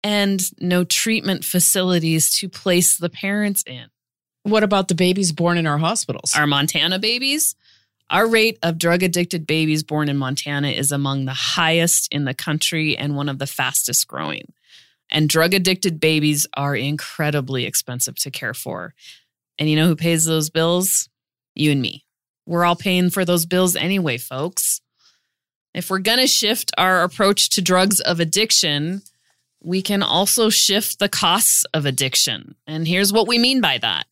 and 0.04 0.42
no 0.60 0.84
treatment 0.84 1.46
facilities 1.46 2.36
to 2.40 2.50
place 2.50 2.98
the 2.98 3.10
parents 3.10 3.64
in. 3.68 3.86
What 4.44 4.64
about 4.64 4.88
the 4.88 4.96
babies 4.96 5.32
born 5.32 5.58
in 5.58 5.66
our 5.66 5.80
hospitals? 5.80 6.36
Our 6.36 6.46
Montana 6.48 7.00
babies? 7.00 7.56
Our 8.10 8.28
rate 8.28 8.60
of 8.62 8.78
drug 8.78 9.02
addicted 9.02 9.48
babies 9.48 9.84
born 9.84 10.10
in 10.10 10.18
Montana 10.18 10.70
is 10.70 10.91
among 10.91 11.26
the 11.26 11.34
highest 11.34 12.13
in 12.13 12.26
the 12.26 12.34
country 12.34 12.96
and 12.98 13.15
one 13.15 13.30
of 13.30 13.39
the 13.39 13.48
fastest 13.48 14.08
growing. 14.08 14.54
And 15.10 15.30
drug 15.30 15.54
addicted 15.54 16.00
babies 16.00 16.46
are 16.56 16.76
incredibly 16.76 17.65
expensive 17.65 18.15
to 18.18 18.32
care 18.32 18.54
for. 18.54 18.94
And 19.58 19.70
you 19.70 19.76
know 19.76 19.88
who 19.88 19.96
pays 19.96 20.26
those 20.26 20.50
bills? 20.50 21.10
You 21.56 21.72
and 21.72 21.82
me. 21.82 22.06
We're 22.46 22.65
all 22.65 22.76
paying 22.76 23.10
for 23.10 23.26
those 23.26 23.46
bills 23.46 23.76
anyway, 23.76 24.18
folks. 24.18 24.82
If 25.74 25.89
we're 25.89 26.00
going 26.00 26.20
to 26.20 26.28
shift 26.28 26.72
our 26.78 27.04
approach 27.04 27.50
to 27.52 27.62
drugs 27.62 28.00
of 28.02 28.20
addiction, 28.20 29.02
we 29.63 29.82
can 29.82 30.04
also 30.04 30.50
shift 30.50 31.00
the 31.00 31.10
costs 31.10 31.65
of 31.74 31.86
addiction. 31.86 32.56
And 32.68 32.88
here's 32.88 33.12
what 33.12 33.28
we 33.28 33.39
mean 33.39 33.62
by 33.62 33.80
that 33.80 34.06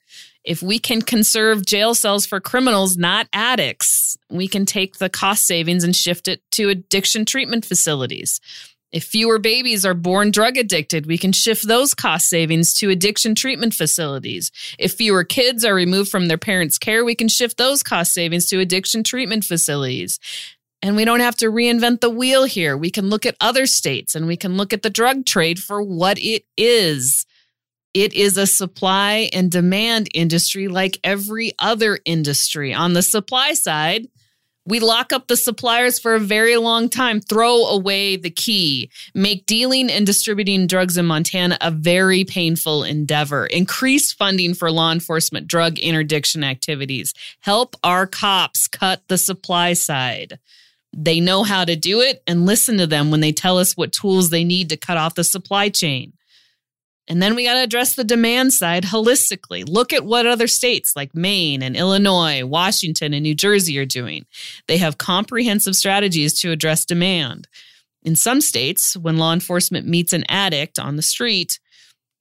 if 0.43 0.61
we 0.61 0.77
can 0.79 1.01
conserve 1.01 1.65
jail 1.65 1.95
cells 1.95 2.25
for 2.25 2.39
criminals, 2.39 2.97
not 2.97 3.27
addicts, 3.31 4.17
we 4.29 4.47
can 4.47 4.65
take 4.65 4.97
the 4.97 5.09
cost 5.09 5.45
savings 5.45 5.83
and 5.83 5.95
shift 5.95 6.27
it 6.27 6.41
to 6.51 6.69
addiction 6.69 7.25
treatment 7.25 7.65
facilities. 7.65 8.41
If 8.91 9.05
fewer 9.05 9.39
babies 9.39 9.85
are 9.85 9.95
born 9.95 10.29
drug 10.29 10.55
addicted, 10.55 11.07
we 11.07 11.17
can 11.17 11.31
shift 11.31 11.67
those 11.67 11.95
cost 11.95 12.29
savings 12.29 12.75
to 12.75 12.91
addiction 12.91 13.33
treatment 13.33 13.73
facilities. 13.73 14.51
If 14.77 14.93
fewer 14.93 15.23
kids 15.23 15.65
are 15.65 15.73
removed 15.73 16.11
from 16.11 16.27
their 16.27 16.37
parents' 16.37 16.77
care, 16.77 17.03
we 17.03 17.15
can 17.15 17.27
shift 17.27 17.57
those 17.57 17.81
cost 17.81 18.13
savings 18.13 18.45
to 18.47 18.59
addiction 18.59 19.03
treatment 19.03 19.45
facilities. 19.45 20.19
And 20.83 20.95
we 20.95 21.05
don't 21.05 21.21
have 21.21 21.37
to 21.37 21.47
reinvent 21.47 22.01
the 22.01 22.09
wheel 22.09 22.43
here. 22.43 22.77
We 22.77 22.91
can 22.91 23.09
look 23.09 23.25
at 23.25 23.37
other 23.41 23.65
states 23.65 24.13
and 24.13 24.27
we 24.27 24.37
can 24.37 24.57
look 24.57 24.73
at 24.73 24.83
the 24.83 24.89
drug 24.91 25.25
trade 25.25 25.57
for 25.57 25.81
what 25.81 26.19
it 26.19 26.45
is. 26.55 27.25
It 27.93 28.13
is 28.13 28.37
a 28.37 28.47
supply 28.47 29.29
and 29.33 29.51
demand 29.51 30.09
industry 30.13 30.67
like 30.67 30.99
every 31.03 31.51
other 31.59 31.99
industry. 32.05 32.73
On 32.73 32.93
the 32.93 33.03
supply 33.03 33.53
side, 33.53 34.07
we 34.65 34.79
lock 34.79 35.11
up 35.11 35.27
the 35.27 35.35
suppliers 35.35 35.99
for 35.99 36.15
a 36.15 36.19
very 36.19 36.55
long 36.55 36.87
time, 36.87 37.19
throw 37.19 37.65
away 37.65 38.15
the 38.15 38.29
key, 38.29 38.89
make 39.13 39.45
dealing 39.45 39.91
and 39.91 40.05
distributing 40.05 40.67
drugs 40.67 40.97
in 40.97 41.05
Montana 41.05 41.57
a 41.59 41.69
very 41.69 42.23
painful 42.23 42.83
endeavor, 42.83 43.45
increase 43.45 44.13
funding 44.13 44.53
for 44.53 44.71
law 44.71 44.91
enforcement 44.91 45.47
drug 45.47 45.77
interdiction 45.79 46.43
activities, 46.43 47.13
help 47.41 47.75
our 47.83 48.07
cops 48.07 48.67
cut 48.67 49.03
the 49.09 49.17
supply 49.17 49.73
side. 49.73 50.39
They 50.95 51.19
know 51.19 51.43
how 51.43 51.65
to 51.65 51.75
do 51.75 52.01
it 52.01 52.23
and 52.25 52.45
listen 52.45 52.77
to 52.77 52.87
them 52.87 53.11
when 53.11 53.19
they 53.19 53.31
tell 53.33 53.57
us 53.57 53.75
what 53.75 53.91
tools 53.91 54.29
they 54.29 54.43
need 54.43 54.69
to 54.69 54.77
cut 54.77 54.97
off 54.97 55.15
the 55.15 55.23
supply 55.23 55.69
chain. 55.69 56.13
And 57.07 57.21
then 57.21 57.35
we 57.35 57.43
got 57.43 57.55
to 57.55 57.63
address 57.63 57.95
the 57.95 58.03
demand 58.03 58.53
side 58.53 58.85
holistically. 58.85 59.67
Look 59.67 59.91
at 59.91 60.05
what 60.05 60.25
other 60.25 60.47
states 60.47 60.95
like 60.95 61.13
Maine 61.13 61.61
and 61.61 61.75
Illinois, 61.75 62.45
Washington, 62.45 63.13
and 63.13 63.23
New 63.23 63.35
Jersey 63.35 63.77
are 63.77 63.85
doing. 63.85 64.25
They 64.67 64.77
have 64.77 64.97
comprehensive 64.97 65.75
strategies 65.75 66.39
to 66.39 66.51
address 66.51 66.85
demand. 66.85 67.47
In 68.03 68.15
some 68.15 68.41
states, 68.41 68.95
when 68.95 69.17
law 69.17 69.33
enforcement 69.33 69.87
meets 69.87 70.13
an 70.13 70.23
addict 70.29 70.79
on 70.79 70.95
the 70.95 71.01
street, 71.01 71.59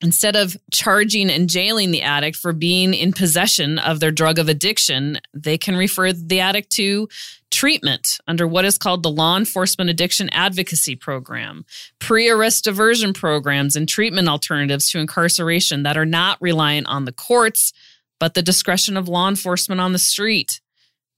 instead 0.03 0.35
of 0.35 0.57
charging 0.69 1.31
and 1.31 1.49
jailing 1.49 1.91
the 1.91 2.01
addict 2.01 2.35
for 2.35 2.51
being 2.51 2.93
in 2.93 3.13
possession 3.13 3.79
of 3.79 4.01
their 4.01 4.11
drug 4.11 4.37
of 4.37 4.49
addiction, 4.49 5.17
they 5.33 5.57
can 5.57 5.75
refer 5.75 6.11
the 6.11 6.41
addict 6.41 6.69
to 6.71 7.07
treatment 7.49 8.19
under 8.27 8.45
what 8.45 8.65
is 8.65 8.77
called 8.77 9.01
the 9.01 9.09
Law 9.09 9.37
Enforcement 9.37 9.89
Addiction 9.89 10.29
Advocacy 10.29 10.95
Program, 10.95 11.65
pre 11.99 12.29
arrest 12.29 12.65
diversion 12.65 13.13
programs, 13.13 13.75
and 13.75 13.87
treatment 13.87 14.27
alternatives 14.27 14.89
to 14.91 14.99
incarceration 14.99 15.83
that 15.83 15.97
are 15.97 16.05
not 16.05 16.37
reliant 16.41 16.87
on 16.87 17.05
the 17.05 17.13
courts, 17.13 17.71
but 18.19 18.33
the 18.33 18.41
discretion 18.41 18.97
of 18.97 19.07
law 19.07 19.29
enforcement 19.29 19.79
on 19.79 19.93
the 19.93 19.99
street. 19.99 20.59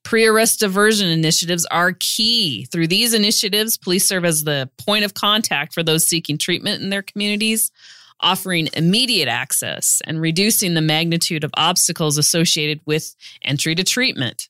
Pre 0.04 0.28
arrest 0.28 0.60
diversion 0.60 1.08
initiatives 1.08 1.66
are 1.66 1.94
key. 2.00 2.66
Through 2.66 2.88
these 2.88 3.16
initiatives, 3.16 3.78
police 3.78 4.08
serve 4.08 4.26
as 4.26 4.44
the 4.44 4.70
point 4.78 5.04
of 5.04 5.16
contact 5.16 5.74
for 5.74 5.82
those 5.82 6.08
seeking 6.08 6.38
treatment 6.38 6.84
in 6.84 6.92
their 6.92 7.02
communities, 7.02 7.72
offering 8.20 8.70
immediate 8.74 9.28
access 9.28 10.02
and 10.06 10.22
reducing 10.22 10.74
the 10.74 10.82
magnitude 10.82 11.44
of 11.44 11.52
obstacles 11.56 12.18
associated 12.18 12.80
with 12.86 13.16
entry 13.44 13.76
to 13.76 13.84
treatment 13.84 14.50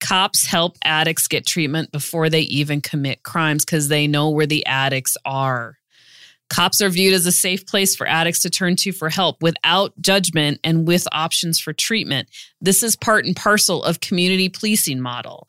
cops 0.00 0.46
help 0.46 0.76
addicts 0.84 1.26
get 1.26 1.46
treatment 1.46 1.90
before 1.92 2.28
they 2.28 2.42
even 2.42 2.80
commit 2.80 3.22
crimes 3.22 3.64
because 3.64 3.88
they 3.88 4.06
know 4.06 4.30
where 4.30 4.46
the 4.46 4.64
addicts 4.66 5.16
are. 5.24 5.78
Cops 6.48 6.80
are 6.80 6.88
viewed 6.88 7.14
as 7.14 7.26
a 7.26 7.32
safe 7.32 7.66
place 7.66 7.96
for 7.96 8.06
addicts 8.06 8.40
to 8.42 8.50
turn 8.50 8.76
to 8.76 8.92
for 8.92 9.08
help 9.08 9.42
without 9.42 9.92
judgment 10.00 10.60
and 10.62 10.86
with 10.86 11.08
options 11.10 11.58
for 11.58 11.72
treatment. 11.72 12.28
This 12.60 12.84
is 12.84 12.94
part 12.94 13.24
and 13.24 13.34
parcel 13.34 13.82
of 13.82 14.00
community 14.00 14.48
policing 14.48 15.00
model. 15.00 15.48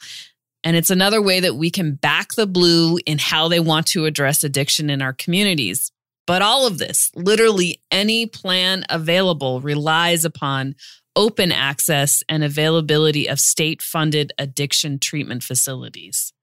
And 0.64 0.76
it's 0.76 0.90
another 0.90 1.22
way 1.22 1.40
that 1.40 1.56
we 1.56 1.70
can 1.70 1.94
back 1.94 2.30
the 2.34 2.48
blue 2.48 2.98
in 3.06 3.20
how 3.20 3.48
they 3.48 3.60
want 3.60 3.86
to 3.88 4.06
address 4.06 4.44
addiction 4.44 4.90
in 4.90 5.04
our 5.04 5.14
communities. 5.14 5.92
But 6.28 6.42
all 6.42 6.68
of 6.68 6.78
this, 6.78 7.10
literally 7.16 7.82
any 7.90 8.26
plan 8.28 8.84
available, 8.90 9.62
relies 9.62 10.26
upon 10.26 10.76
open 11.16 11.52
access 11.52 12.22
and 12.30 12.44
availability 12.44 13.28
of 13.28 13.40
state 13.40 13.82
funded 13.82 14.34
addiction 14.38 15.00
treatment 15.00 15.42
facilities. 15.42 16.34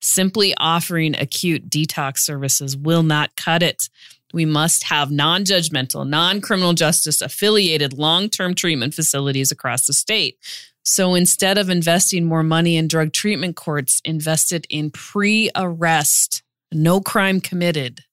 Simply 0.00 0.54
offering 0.56 1.14
acute 1.16 1.68
detox 1.68 2.18
services 2.20 2.76
will 2.76 3.02
not 3.02 3.36
cut 3.36 3.62
it. 3.62 3.90
We 4.32 4.46
must 4.46 4.84
have 4.84 5.10
non 5.10 5.44
judgmental, 5.44 6.08
non 6.08 6.40
criminal 6.40 6.72
justice 6.72 7.20
affiliated 7.20 7.92
long 7.92 8.30
term 8.30 8.54
treatment 8.54 8.94
facilities 8.94 9.50
across 9.50 9.86
the 9.86 9.92
state. 9.92 10.38
So 10.84 11.14
instead 11.14 11.58
of 11.58 11.68
investing 11.68 12.24
more 12.24 12.44
money 12.44 12.76
in 12.76 12.88
drug 12.88 13.12
treatment 13.12 13.56
courts, 13.56 14.00
invested 14.04 14.66
in 14.70 14.92
pre 14.92 15.50
arrest, 15.56 16.42
no 16.72 17.00
crime 17.00 17.40
committed 17.40 18.04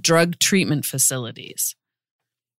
drug 0.00 0.38
treatment 0.38 0.84
facilities. 0.84 1.74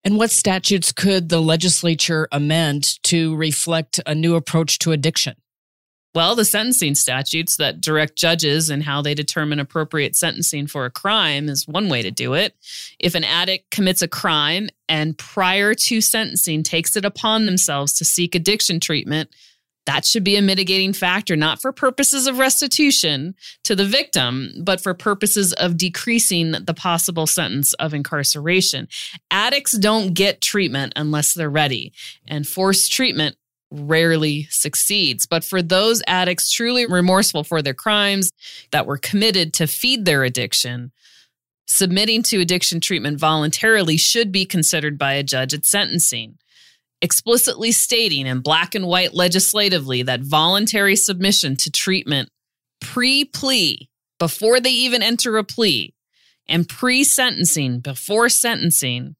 And 0.03 0.17
what 0.17 0.31
statutes 0.31 0.91
could 0.91 1.29
the 1.29 1.41
legislature 1.41 2.27
amend 2.31 3.03
to 3.03 3.35
reflect 3.35 3.99
a 4.05 4.15
new 4.15 4.35
approach 4.35 4.79
to 4.79 4.91
addiction? 4.91 5.35
Well, 6.15 6.35
the 6.35 6.45
sentencing 6.45 6.95
statutes 6.95 7.57
that 7.57 7.81
direct 7.81 8.17
judges 8.17 8.69
and 8.69 8.81
how 8.81 9.01
they 9.01 9.13
determine 9.13 9.59
appropriate 9.59 10.15
sentencing 10.15 10.67
for 10.67 10.85
a 10.85 10.89
crime 10.89 11.47
is 11.47 11.67
one 11.67 11.89
way 11.89 12.01
to 12.01 12.09
do 12.09 12.33
it. 12.33 12.55
If 12.97 13.13
an 13.13 13.23
addict 13.23 13.69
commits 13.69 14.01
a 14.01 14.07
crime 14.07 14.69
and 14.89 15.17
prior 15.17 15.75
to 15.75 16.01
sentencing 16.01 16.63
takes 16.63 16.95
it 16.95 17.05
upon 17.05 17.45
themselves 17.45 17.93
to 17.97 18.05
seek 18.05 18.33
addiction 18.33 18.79
treatment, 18.79 19.29
that 19.87 20.05
should 20.05 20.23
be 20.25 20.35
a 20.35 20.41
mitigating 20.41 20.91
factor, 20.91 21.35
not 21.37 21.61
for 21.61 21.71
purposes 21.71 22.27
of 22.27 22.37
restitution 22.37 23.33
to 23.63 23.73
the 23.73 23.85
victim, 23.85 24.51
but 24.61 24.81
for 24.81 24.93
purposes 24.93 25.53
of 25.53 25.77
decreasing 25.77 26.51
the 26.51 26.73
possible 26.73 27.25
sentence 27.25 27.73
of 27.75 27.93
incarceration. 27.93 28.89
Addicts 29.31 29.77
don't 29.77 30.13
get 30.13 30.41
treatment 30.41 30.91
unless 30.97 31.33
they're 31.33 31.49
ready, 31.49 31.93
and 32.27 32.45
forced 32.45 32.91
treatment 32.91 33.37
rarely 33.71 34.47
succeeds. 34.49 35.25
But 35.25 35.45
for 35.45 35.61
those 35.61 36.01
addicts 36.05 36.51
truly 36.51 36.85
remorseful 36.85 37.45
for 37.45 37.61
their 37.61 37.73
crimes 37.73 38.31
that 38.71 38.85
were 38.85 38.97
committed 38.97 39.53
to 39.55 39.67
feed 39.67 40.03
their 40.03 40.23
addiction, 40.23 40.91
submitting 41.65 42.23
to 42.23 42.41
addiction 42.41 42.81
treatment 42.81 43.19
voluntarily 43.19 43.95
should 43.95 44.33
be 44.33 44.45
considered 44.45 44.97
by 44.97 45.13
a 45.13 45.23
judge 45.23 45.53
at 45.53 45.65
sentencing 45.65 46.37
explicitly 47.01 47.71
stating 47.71 48.25
in 48.25 48.39
black 48.39 48.75
and 48.75 48.87
white 48.87 49.13
legislatively 49.13 50.03
that 50.03 50.21
voluntary 50.21 50.95
submission 50.95 51.55
to 51.57 51.71
treatment 51.71 52.29
pre 52.81 53.25
plea, 53.25 53.89
before 54.19 54.59
they 54.59 54.71
even 54.71 55.03
enter 55.03 55.37
a 55.37 55.43
plea, 55.43 55.93
and 56.47 56.67
pre 56.67 57.03
sentencing, 57.03 57.79
before 57.79 58.29
sentencing, 58.29 59.15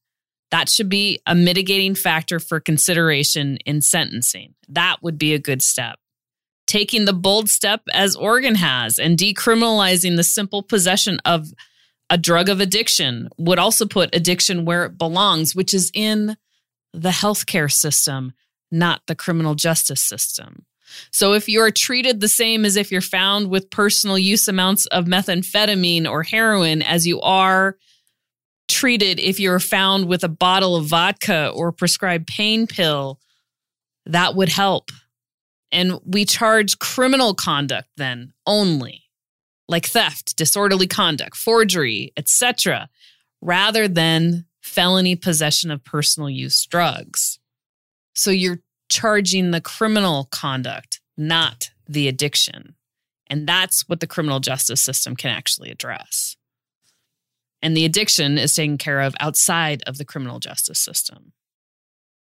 that 0.52 0.70
should 0.70 0.90
be 0.90 1.20
a 1.26 1.36
mitigating 1.36 1.96
factor 1.96 2.40
for 2.40 2.60
consideration 2.60 3.58
in 3.66 3.82
sentencing. 3.82 4.56
That 4.70 4.98
would 5.02 5.18
be 5.18 5.34
a 5.34 5.40
good 5.40 5.62
step. 5.62 6.00
Taking 6.66 7.06
the 7.06 7.14
bold 7.14 7.50
step 7.50 7.82
as 7.94 8.16
Oregon 8.16 8.56
has 8.56 9.00
and 9.00 9.18
decriminalizing 9.18 10.16
the 10.16 10.24
simple 10.24 10.64
possession 10.64 11.20
of 11.26 11.48
a 12.10 12.18
drug 12.18 12.50
of 12.50 12.62
addiction 12.62 13.30
would 13.38 13.60
also 13.60 13.86
put 13.86 14.16
addiction 14.16 14.66
where 14.66 14.86
it 14.86 14.98
belongs, 14.98 15.56
which 15.56 15.74
is 15.74 15.92
in 15.94 16.38
the 16.94 17.10
healthcare 17.10 17.72
system, 17.72 18.34
not 18.72 19.02
the 19.08 19.16
criminal 19.16 19.56
justice 19.56 20.02
system. 20.02 20.66
So 21.12 21.34
if 21.34 21.50
you're 21.50 21.72
treated 21.72 22.20
the 22.20 22.30
same 22.30 22.66
as 22.66 22.76
if 22.76 22.92
you're 22.92 23.02
found 23.02 23.50
with 23.50 23.70
personal 23.70 24.18
use 24.18 24.48
amounts 24.48 24.86
of 24.88 25.06
methamphetamine 25.06 26.10
or 26.10 26.24
heroin 26.24 26.82
as 26.82 27.06
you 27.06 27.20
are 27.22 27.78
treated 28.68 29.20
if 29.20 29.40
you're 29.40 29.60
found 29.60 30.08
with 30.08 30.24
a 30.24 30.30
bottle 30.30 30.76
of 30.76 30.86
vodka 30.86 31.50
or 31.50 31.72
prescribed 31.72 32.28
pain 32.28 32.68
pill, 32.68 33.20
that 34.06 34.36
would 34.36 34.50
help. 34.50 34.92
And 35.72 36.00
we 36.06 36.26
charge 36.26 36.80
criminal 36.80 37.34
conduct 37.34 37.90
then 37.98 38.34
only, 38.46 39.04
like 39.68 39.86
theft, 39.86 40.36
disorderly 40.38 40.88
conduct, 40.88 41.36
forgery, 41.36 42.14
etc., 42.16 42.90
rather 43.42 43.88
than 43.88 44.46
felony 44.68 45.16
possession 45.16 45.72
of 45.72 45.84
personal 45.84 46.30
use 46.30 46.66
drugs. 46.66 47.40
So 48.14 48.32
you're 48.32 48.60
charging 48.90 49.52
the 49.52 49.62
criminal 49.62 50.28
conduct, 50.32 51.02
not 51.18 51.70
the 51.88 52.08
addiction. 52.08 52.76
And 53.28 53.48
that's 53.48 53.88
what 53.88 54.00
the 54.00 54.08
criminal 54.08 54.40
justice 54.40 54.82
system 54.82 55.16
can 55.16 55.32
actually 55.32 55.72
address. 55.72 56.36
And 57.62 57.76
the 57.76 57.86
addiction 57.86 58.38
is 58.38 58.56
taken 58.56 58.78
care 58.78 59.02
of 59.02 59.16
outside 59.20 59.84
of 59.88 59.98
the 59.98 60.06
criminal 60.06 60.40
justice 60.40 60.80
system. 60.80 61.34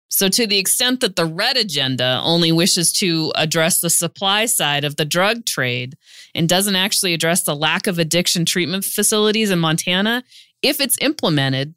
So, 0.10 0.30
to 0.30 0.47
the 0.47 0.58
extent 0.58 1.02
that 1.02 1.17
the 1.17 1.26
red 1.26 1.58
agenda 1.58 2.21
only 2.23 2.54
wishes 2.54 2.93
to 2.93 3.34
address 3.36 3.82
the 3.82 3.89
supply 3.89 4.45
side 4.45 4.86
of 4.86 4.95
the 4.95 5.04
drug 5.04 5.45
trade 5.45 5.97
and 6.34 6.47
doesn't 6.47 6.78
actually 6.78 7.13
address 7.13 7.43
the 7.43 7.56
lack 7.56 7.88
of 7.88 8.00
addiction 8.00 8.45
treatment 8.45 8.86
facilities 8.86 9.52
in 9.52 9.60
Montana, 9.60 10.23
if 10.62 10.80
it's 10.80 10.97
implemented, 11.02 11.76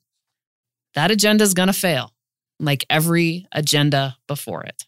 that 0.94 1.11
agenda 1.11 1.44
is 1.44 1.55
going 1.55 1.68
to 1.68 1.72
fail, 1.72 2.12
like 2.59 2.85
every 2.90 3.46
agenda 3.53 4.16
before 4.26 4.62
it, 4.62 4.87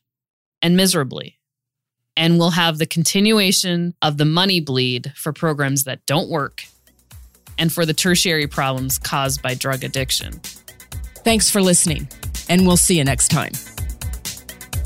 and 0.61 0.77
miserably. 0.77 1.38
And 2.17 2.38
we'll 2.38 2.51
have 2.51 2.79
the 2.79 2.87
continuation 2.87 3.95
of 4.03 4.19
the 4.19 4.25
money 4.25 4.61
bleed 4.61 5.12
for 5.17 5.33
programs 5.33 5.85
that 5.85 6.05
don't 6.07 6.29
work 6.29 6.65
and 7.59 7.73
for 7.73 7.87
the 7.87 7.95
tertiary 7.95 8.47
problems 8.47 8.99
caused 8.99 9.43
by 9.43 9.55
drug 9.55 9.85
addiction. 9.85 10.41
Thanks 11.25 11.51
for 11.51 11.62
listening, 11.62 12.09
and 12.49 12.67
we'll 12.67 12.77
see 12.77 12.99
you 12.99 13.05
next 13.05 13.29
time. 13.29 13.53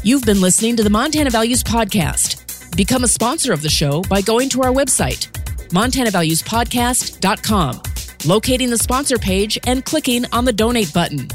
You've 0.03 0.25
been 0.25 0.41
listening 0.41 0.77
to 0.77 0.85
the 0.85 0.91
Montana 0.91 1.31
Values 1.31 1.65
Podcast. 1.65 2.77
Become 2.77 3.05
a 3.05 3.09
sponsor 3.09 3.53
of 3.53 3.63
the 3.63 3.71
show 3.71 4.03
by 4.03 4.21
going 4.21 4.49
to 4.51 4.63
our 4.63 4.71
website, 4.71 5.31
montanavaluespodcast.com, 5.71 7.83
locating 8.27 8.71
the 8.71 8.79
sponsor 8.79 9.19
page 9.19 9.59
and 9.67 9.85
clicking 9.85 10.25
on 10.33 10.45
the 10.45 10.53
donate 10.53 10.93
button. 10.93 11.29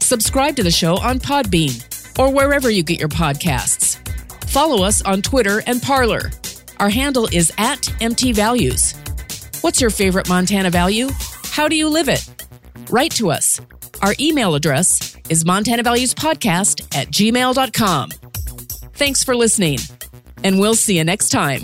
Subscribe 0.00 0.56
to 0.56 0.62
the 0.62 0.70
show 0.70 0.96
on 0.98 1.18
Podbean 1.18 2.18
or 2.18 2.32
wherever 2.32 2.70
you 2.70 2.82
get 2.82 2.98
your 2.98 3.08
podcasts. 3.08 3.96
Follow 4.48 4.84
us 4.84 5.02
on 5.02 5.22
Twitter 5.22 5.62
and 5.66 5.82
Parler. 5.82 6.30
Our 6.78 6.88
handle 6.88 7.28
is 7.32 7.52
at 7.58 7.82
MTValues. 8.00 9.62
What's 9.62 9.80
your 9.80 9.90
favorite 9.90 10.28
Montana 10.28 10.70
value? 10.70 11.08
How 11.44 11.68
do 11.68 11.76
you 11.76 11.88
live 11.88 12.08
it? 12.08 12.28
Write 12.90 13.12
to 13.12 13.30
us. 13.30 13.60
Our 14.02 14.14
email 14.20 14.54
address 14.54 15.16
is 15.28 15.44
montanavaluespodcast 15.44 16.96
at 16.96 17.08
gmail.com. 17.08 18.10
Thanks 18.94 19.24
for 19.24 19.34
listening, 19.34 19.78
and 20.44 20.58
we'll 20.58 20.74
see 20.74 20.96
you 20.98 21.04
next 21.04 21.30
time. 21.30 21.62